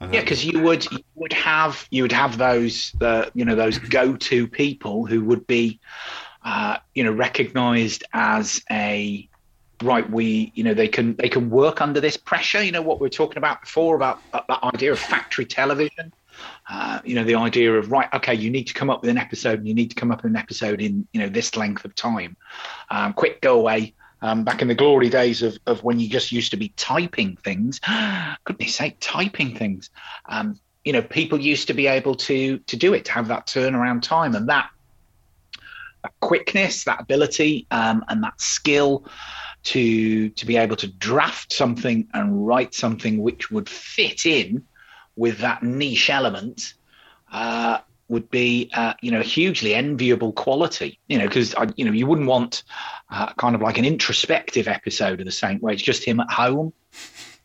Yeah, 0.00 0.20
because 0.20 0.44
you 0.44 0.60
would 0.60 0.88
you 0.92 1.00
would 1.16 1.32
have 1.32 1.88
you 1.90 2.02
would 2.02 2.12
have 2.12 2.38
those 2.38 2.94
uh, 3.00 3.30
you 3.34 3.44
know 3.44 3.56
those 3.56 3.78
go 3.78 4.14
to 4.14 4.46
people 4.46 5.06
who 5.06 5.24
would 5.24 5.44
be 5.48 5.80
uh, 6.44 6.78
you 6.94 7.02
know 7.02 7.10
recognized 7.10 8.04
as 8.12 8.62
a 8.70 9.28
right 9.82 10.08
we 10.08 10.52
you 10.54 10.62
know 10.62 10.72
they 10.72 10.86
can 10.86 11.16
they 11.16 11.28
can 11.28 11.50
work 11.50 11.80
under 11.80 12.00
this 12.00 12.16
pressure 12.16 12.62
you 12.62 12.70
know 12.70 12.80
what 12.80 13.00
we 13.00 13.08
are 13.08 13.10
talking 13.10 13.38
about 13.38 13.60
before 13.60 13.96
about 13.96 14.20
that, 14.32 14.44
that 14.46 14.62
idea 14.62 14.92
of 14.92 15.00
factory 15.00 15.44
television 15.44 16.12
uh, 16.68 17.00
you 17.04 17.14
know 17.14 17.24
the 17.24 17.34
idea 17.34 17.72
of 17.72 17.90
right 17.90 18.08
okay 18.12 18.34
you 18.34 18.50
need 18.50 18.64
to 18.64 18.74
come 18.74 18.90
up 18.90 19.00
with 19.00 19.10
an 19.10 19.18
episode 19.18 19.58
and 19.58 19.68
you 19.68 19.74
need 19.74 19.88
to 19.88 19.94
come 19.94 20.10
up 20.10 20.22
with 20.22 20.30
an 20.30 20.36
episode 20.36 20.80
in 20.80 21.06
you 21.12 21.20
know 21.20 21.28
this 21.28 21.56
length 21.56 21.84
of 21.84 21.94
time. 21.94 22.36
Um, 22.90 23.12
quick 23.12 23.40
go 23.40 23.58
away. 23.58 23.94
Um, 24.20 24.42
back 24.42 24.62
in 24.62 24.66
the 24.66 24.74
glory 24.74 25.08
days 25.08 25.42
of, 25.42 25.56
of 25.66 25.84
when 25.84 26.00
you 26.00 26.08
just 26.08 26.32
used 26.32 26.50
to 26.50 26.56
be 26.56 26.70
typing 26.70 27.36
things 27.36 27.80
goodness 28.44 28.74
sake 28.74 28.96
typing 28.98 29.54
things. 29.54 29.90
Um, 30.28 30.58
you 30.84 30.92
know 30.92 31.02
people 31.02 31.38
used 31.40 31.68
to 31.68 31.74
be 31.74 31.86
able 31.86 32.14
to 32.14 32.58
to 32.58 32.76
do 32.76 32.94
it 32.94 33.04
to 33.04 33.12
have 33.12 33.28
that 33.28 33.46
turnaround 33.46 34.02
time 34.02 34.34
and 34.34 34.48
that 34.48 34.70
that 36.02 36.12
quickness 36.20 36.84
that 36.84 37.00
ability 37.00 37.66
um, 37.70 38.04
and 38.08 38.22
that 38.22 38.40
skill 38.40 39.04
to 39.64 40.30
to 40.30 40.46
be 40.46 40.56
able 40.56 40.76
to 40.76 40.86
draft 40.86 41.52
something 41.52 42.08
and 42.14 42.46
write 42.46 42.74
something 42.74 43.22
which 43.22 43.50
would 43.50 43.68
fit 43.68 44.24
in 44.26 44.64
with 45.18 45.38
that 45.38 45.62
niche 45.62 46.08
element 46.08 46.74
uh, 47.32 47.78
would 48.08 48.30
be 48.30 48.70
uh, 48.72 48.94
you 49.02 49.10
know 49.10 49.20
hugely 49.20 49.74
enviable 49.74 50.32
quality 50.32 50.98
you 51.08 51.18
know 51.18 51.26
because 51.26 51.54
you 51.76 51.84
know 51.84 51.92
you 51.92 52.06
wouldn't 52.06 52.28
want 52.28 52.62
uh, 53.10 53.32
kind 53.34 53.54
of 53.54 53.60
like 53.60 53.76
an 53.76 53.84
introspective 53.84 54.66
episode 54.68 55.20
of 55.20 55.26
the 55.26 55.32
Saint 55.32 55.62
where 55.62 55.74
it's 55.74 55.82
just 55.82 56.04
him 56.04 56.20
at 56.20 56.30
home 56.30 56.72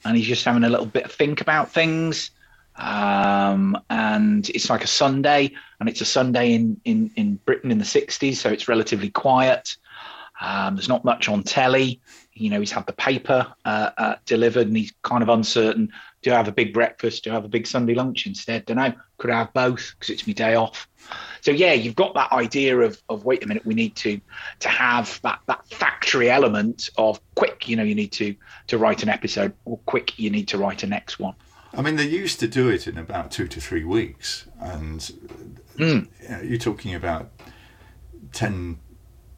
and 0.06 0.18
he's 0.18 0.28
just 0.28 0.46
having 0.46 0.64
a 0.64 0.70
little 0.70 0.86
bit 0.86 1.06
of 1.06 1.12
think 1.12 1.42
about 1.42 1.72
things. 1.72 2.32
Um, 2.76 3.78
and 3.90 4.50
it's 4.50 4.70
like 4.70 4.84
a 4.84 4.88
Sunday 4.88 5.52
and 5.80 5.88
it's 5.88 6.02
a 6.02 6.06
Sunday 6.06 6.54
in 6.54 6.80
in 6.86 7.12
in 7.16 7.36
Britain 7.36 7.72
in 7.72 7.78
the 7.78 7.84
60s 7.84 8.36
so 8.36 8.50
it's 8.50 8.68
relatively 8.68 9.10
quiet. 9.10 9.78
Um, 10.42 10.76
there's 10.76 10.90
not 10.90 11.06
much 11.06 11.30
on 11.30 11.44
telly 11.44 12.02
you 12.36 12.50
know 12.50 12.60
he's 12.60 12.72
had 12.72 12.86
the 12.86 12.94
paper 12.94 13.46
uh, 13.66 13.90
uh, 13.98 14.16
delivered 14.26 14.68
and 14.68 14.76
he's 14.78 14.94
kind 15.04 15.22
of 15.24 15.30
uncertain 15.30 15.92
do 16.22 16.32
I 16.32 16.36
have 16.36 16.48
a 16.48 16.54
big 16.54 16.74
breakfast 16.74 17.24
do 17.24 17.32
I 17.32 17.34
have 17.34 17.46
a 17.46 17.50
big 17.50 17.68
Sunday 17.68 17.94
lunch 17.94 18.26
instead? 18.26 18.66
Don't 18.66 18.78
know. 18.78 18.94
Could 19.18 19.30
I 19.30 19.40
have 19.40 19.54
both? 19.54 19.94
Because 20.00 20.10
it's 20.10 20.26
my 20.26 20.34
day 20.34 20.56
off. 20.56 20.88
So 21.42 21.52
yeah 21.52 21.74
you've 21.74 21.96
got 21.96 22.14
that 22.14 22.32
idea 22.32 22.78
of, 22.80 23.02
of 23.10 23.26
wait 23.26 23.44
a 23.44 23.48
minute 23.48 23.66
we 23.66 23.74
need 23.74 23.96
to 23.98 24.20
to 24.60 24.70
have 24.70 25.20
that 25.24 25.40
that 25.48 25.68
factory 25.68 26.30
element 26.30 26.90
of 26.98 27.20
quick 27.36 27.68
you 27.68 27.76
know 27.76 27.84
you 27.84 27.96
need 27.96 28.12
to 28.14 28.36
to 28.68 28.78
write 28.78 29.04
an 29.04 29.10
episode 29.10 29.54
or 29.66 29.78
quick 29.86 30.18
you 30.18 30.30
need 30.30 30.48
to 30.50 30.58
write 30.58 30.84
a 30.84 30.88
next 30.88 31.20
one. 31.20 31.36
I 31.76 31.82
mean, 31.82 31.96
they 31.96 32.08
used 32.08 32.40
to 32.42 32.48
do 32.48 32.70
it 32.70 32.88
in 32.88 33.00
about 33.00 33.32
two 33.32 33.48
to 33.48 33.60
three 33.60 33.84
weeks, 33.84 34.46
and 34.60 35.00
Mm. 35.78 36.08
you 36.22 36.30
know, 36.30 36.42
you're 36.42 36.60
talking 36.60 36.94
about 36.94 37.32
ten 38.32 38.78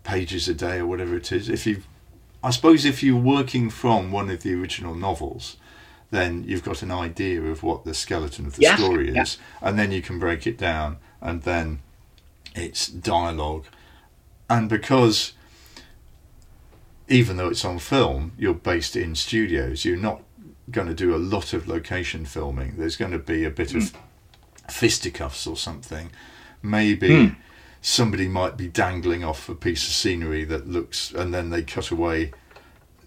pages 0.04 0.48
a 0.48 0.54
day 0.54 0.80
or 0.80 0.86
whatever 0.86 1.16
it 1.16 1.32
is. 1.32 1.48
If 1.50 1.66
you, 1.66 1.82
I 2.46 2.52
suppose, 2.52 2.86
if 2.86 3.02
you're 3.02 3.20
working 3.20 3.70
from 3.70 4.12
one 4.12 4.30
of 4.30 4.44
the 4.44 4.54
original 4.54 4.94
novels, 4.94 5.58
then 6.12 6.44
you've 6.48 6.64
got 6.64 6.82
an 6.82 6.92
idea 6.92 7.42
of 7.42 7.64
what 7.64 7.86
the 7.86 7.94
skeleton 7.94 8.46
of 8.46 8.56
the 8.56 8.62
Yes, 8.62 8.80
story 8.80 9.10
is, 9.10 9.16
yeah. 9.16 9.68
and 9.68 9.80
then 9.80 9.92
you 9.92 10.02
can 10.02 10.20
break 10.20 10.46
it 10.46 10.58
down, 10.58 10.98
and 11.22 11.42
then 11.42 11.80
it's 12.54 12.88
dialogue, 12.88 13.66
and 14.50 14.70
because 14.70 15.34
even 17.08 17.38
though 17.38 17.50
it's 17.50 17.66
on 17.66 17.80
film, 17.80 18.34
you're 18.38 18.54
based 18.54 18.96
in 18.96 19.16
studios. 19.16 19.86
You're 19.86 19.98
not 19.98 20.22
going 20.72 20.88
to 20.88 20.94
do 20.94 21.16
a 21.16 21.18
lot 21.18 21.54
of 21.54 21.68
location 21.68 22.26
filming. 22.26 22.76
There's 22.78 22.96
going 22.96 23.12
to 23.12 23.20
be 23.20 23.44
a 23.44 23.52
bit 23.52 23.76
of 23.76 23.90
hmm. 23.92 23.98
fisticuffs 24.70 25.46
or 25.46 25.56
something. 25.56 26.12
Maybe 26.64 27.28
hmm. 27.28 27.34
Somebody 27.86 28.28
might 28.28 28.58
be 28.58 28.68
dangling 28.68 29.24
off 29.24 29.48
a 29.48 29.54
piece 29.54 29.86
of 29.86 29.94
scenery 29.94 30.44
that 30.44 30.68
looks, 30.68 31.12
and 31.12 31.32
then 31.32 31.52
they 31.52 31.62
cut 31.62 31.92
away 31.92 32.32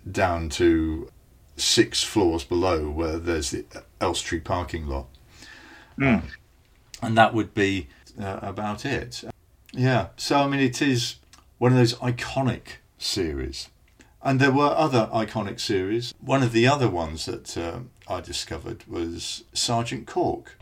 down 0.08 0.48
to 0.48 1.10
six 1.56 2.04
floors 2.04 2.44
below 2.44 2.88
where 2.88 3.18
there's 3.18 3.50
the 3.50 3.64
Elstree 4.00 4.38
parking 4.38 4.86
lot. 4.86 5.06
Mm. 5.98 6.22
And 7.02 7.18
that 7.18 7.34
would 7.34 7.54
be 7.54 7.88
uh, 8.20 8.38
about 8.40 8.86
it. 8.86 9.24
Yeah, 9.72 10.08
so 10.16 10.38
I 10.38 10.46
mean, 10.46 10.60
it 10.60 10.80
is 10.80 11.16
one 11.58 11.72
of 11.72 11.78
those 11.78 11.94
iconic 11.94 12.76
series. 12.98 13.70
And 14.22 14.38
there 14.38 14.52
were 14.52 14.72
other 14.76 15.08
iconic 15.12 15.58
series. 15.58 16.14
One 16.20 16.44
of 16.44 16.52
the 16.52 16.68
other 16.68 16.88
ones 16.88 17.26
that 17.26 17.58
uh, 17.58 17.80
I 18.06 18.20
discovered 18.20 18.84
was 18.86 19.42
Sergeant 19.52 20.06
Cork. 20.06 20.56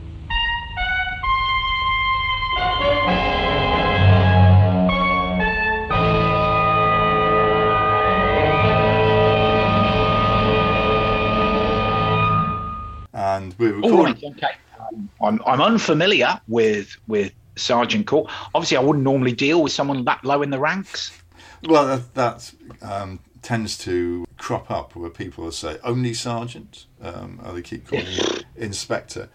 We're 13.58 13.74
recording. 13.74 14.14
right, 14.14 14.24
okay. 14.24 14.50
Um, 14.78 15.10
I'm, 15.22 15.40
I'm 15.46 15.60
unfamiliar 15.60 16.40
with 16.48 16.96
with 17.06 17.32
Sergeant 17.56 18.06
Cork. 18.06 18.30
Obviously, 18.54 18.76
I 18.76 18.80
wouldn't 18.80 19.04
normally 19.04 19.32
deal 19.32 19.62
with 19.62 19.72
someone 19.72 20.04
that 20.04 20.24
low 20.24 20.42
in 20.42 20.50
the 20.50 20.58
ranks. 20.58 21.18
Well, 21.64 21.86
that, 21.86 22.14
that 22.14 22.52
um, 22.82 23.20
tends 23.42 23.78
to 23.78 24.26
crop 24.36 24.70
up 24.70 24.94
where 24.94 25.10
people 25.10 25.50
say 25.52 25.78
only 25.82 26.12
sergeant, 26.12 26.86
um, 27.00 27.40
or 27.44 27.54
they 27.54 27.62
keep 27.62 27.88
calling 27.88 28.06
him 28.06 28.42
inspector. 28.56 29.28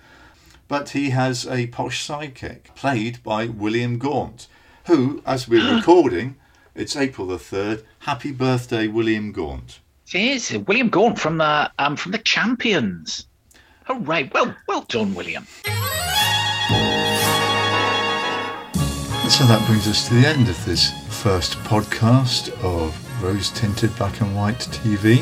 But 0.68 0.90
he 0.90 1.10
has 1.10 1.48
a 1.48 1.68
posh 1.68 2.08
sidekick 2.08 2.76
played 2.76 3.24
by 3.24 3.48
William 3.48 3.98
Gaunt, 3.98 4.48
who, 4.86 5.22
as 5.26 5.48
we're 5.48 5.76
recording, 5.78 6.38
it's 6.76 6.96
April 6.96 7.28
the 7.28 7.40
third. 7.40 7.84
Happy 8.00 8.32
birthday, 8.32 8.88
William 8.88 9.32
Gaunt! 9.32 9.80
Cheers, 10.06 10.52
William 10.68 10.90
Gaunt 10.90 11.18
from 11.18 11.38
the 11.38 11.72
um, 11.80 11.96
from 11.96 12.12
the 12.12 12.18
Champions. 12.18 13.28
Hooray! 13.86 14.30
Well, 14.34 14.56
well 14.68 14.86
done, 14.88 15.14
William. 15.16 15.46
So 19.30 19.46
that 19.48 19.64
brings 19.66 19.88
us 19.88 20.08
to 20.08 20.14
the 20.16 20.28
end 20.28 20.50
of 20.50 20.66
this 20.66 20.92
first 21.22 21.58
podcast 21.60 22.50
of 22.64 23.24
Rose 23.24 23.50
Tinted 23.52 23.96
Black 23.96 24.20
and 24.22 24.36
White 24.36 24.60
TV. 24.60 25.20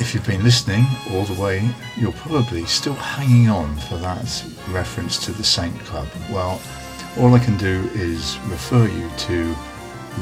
If 0.00 0.14
you've 0.14 0.26
been 0.26 0.42
listening 0.42 0.86
all 1.10 1.24
the 1.24 1.38
way, 1.40 1.68
you're 1.96 2.12
probably 2.12 2.64
still 2.64 2.94
hanging 2.94 3.50
on 3.50 3.76
for 3.80 3.96
that 3.98 4.44
reference 4.70 5.22
to 5.26 5.32
the 5.32 5.44
Saint 5.44 5.78
Club. 5.80 6.08
Well, 6.30 6.58
all 7.18 7.34
I 7.34 7.38
can 7.38 7.58
do 7.58 7.90
is 7.92 8.38
refer 8.46 8.86
you 8.86 9.10
to 9.10 9.54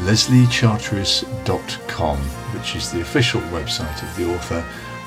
lesliecharteris.com, 0.05 2.19
which 2.19 2.75
is 2.77 2.91
the 2.91 3.01
official 3.03 3.41
website 3.43 4.03
of 4.03 4.17
the 4.17 4.35
author, 4.35 4.65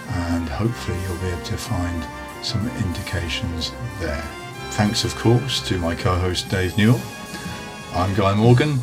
and 0.10 0.47
hopefully 0.49 0.97
you'll 1.04 1.18
be 1.18 1.28
able 1.28 1.41
to 1.43 1.58
find 1.58 2.06
some 2.43 2.68
indications 2.78 3.72
there. 3.99 4.24
Thanks, 4.72 5.04
of 5.04 5.16
course, 5.16 5.66
to 5.68 5.78
my 5.78 5.95
co 5.95 6.16
host 6.16 6.49
Dave 6.49 6.78
Newell. 6.78 7.01
I'm 7.93 8.14
Guy 8.16 8.34
Morgan, 8.34 8.80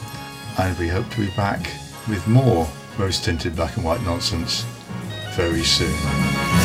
and 0.59 0.79
we 0.79 0.89
hope 0.89 1.09
to 1.11 1.27
be 1.27 1.31
back 1.37 1.61
with 2.09 2.27
more 2.29 2.69
rose 2.99 3.21
tinted 3.21 3.57
black 3.57 3.77
and 3.77 3.85
white 3.85 4.03
nonsense 4.03 4.65
very 5.35 5.63
soon. 5.63 6.60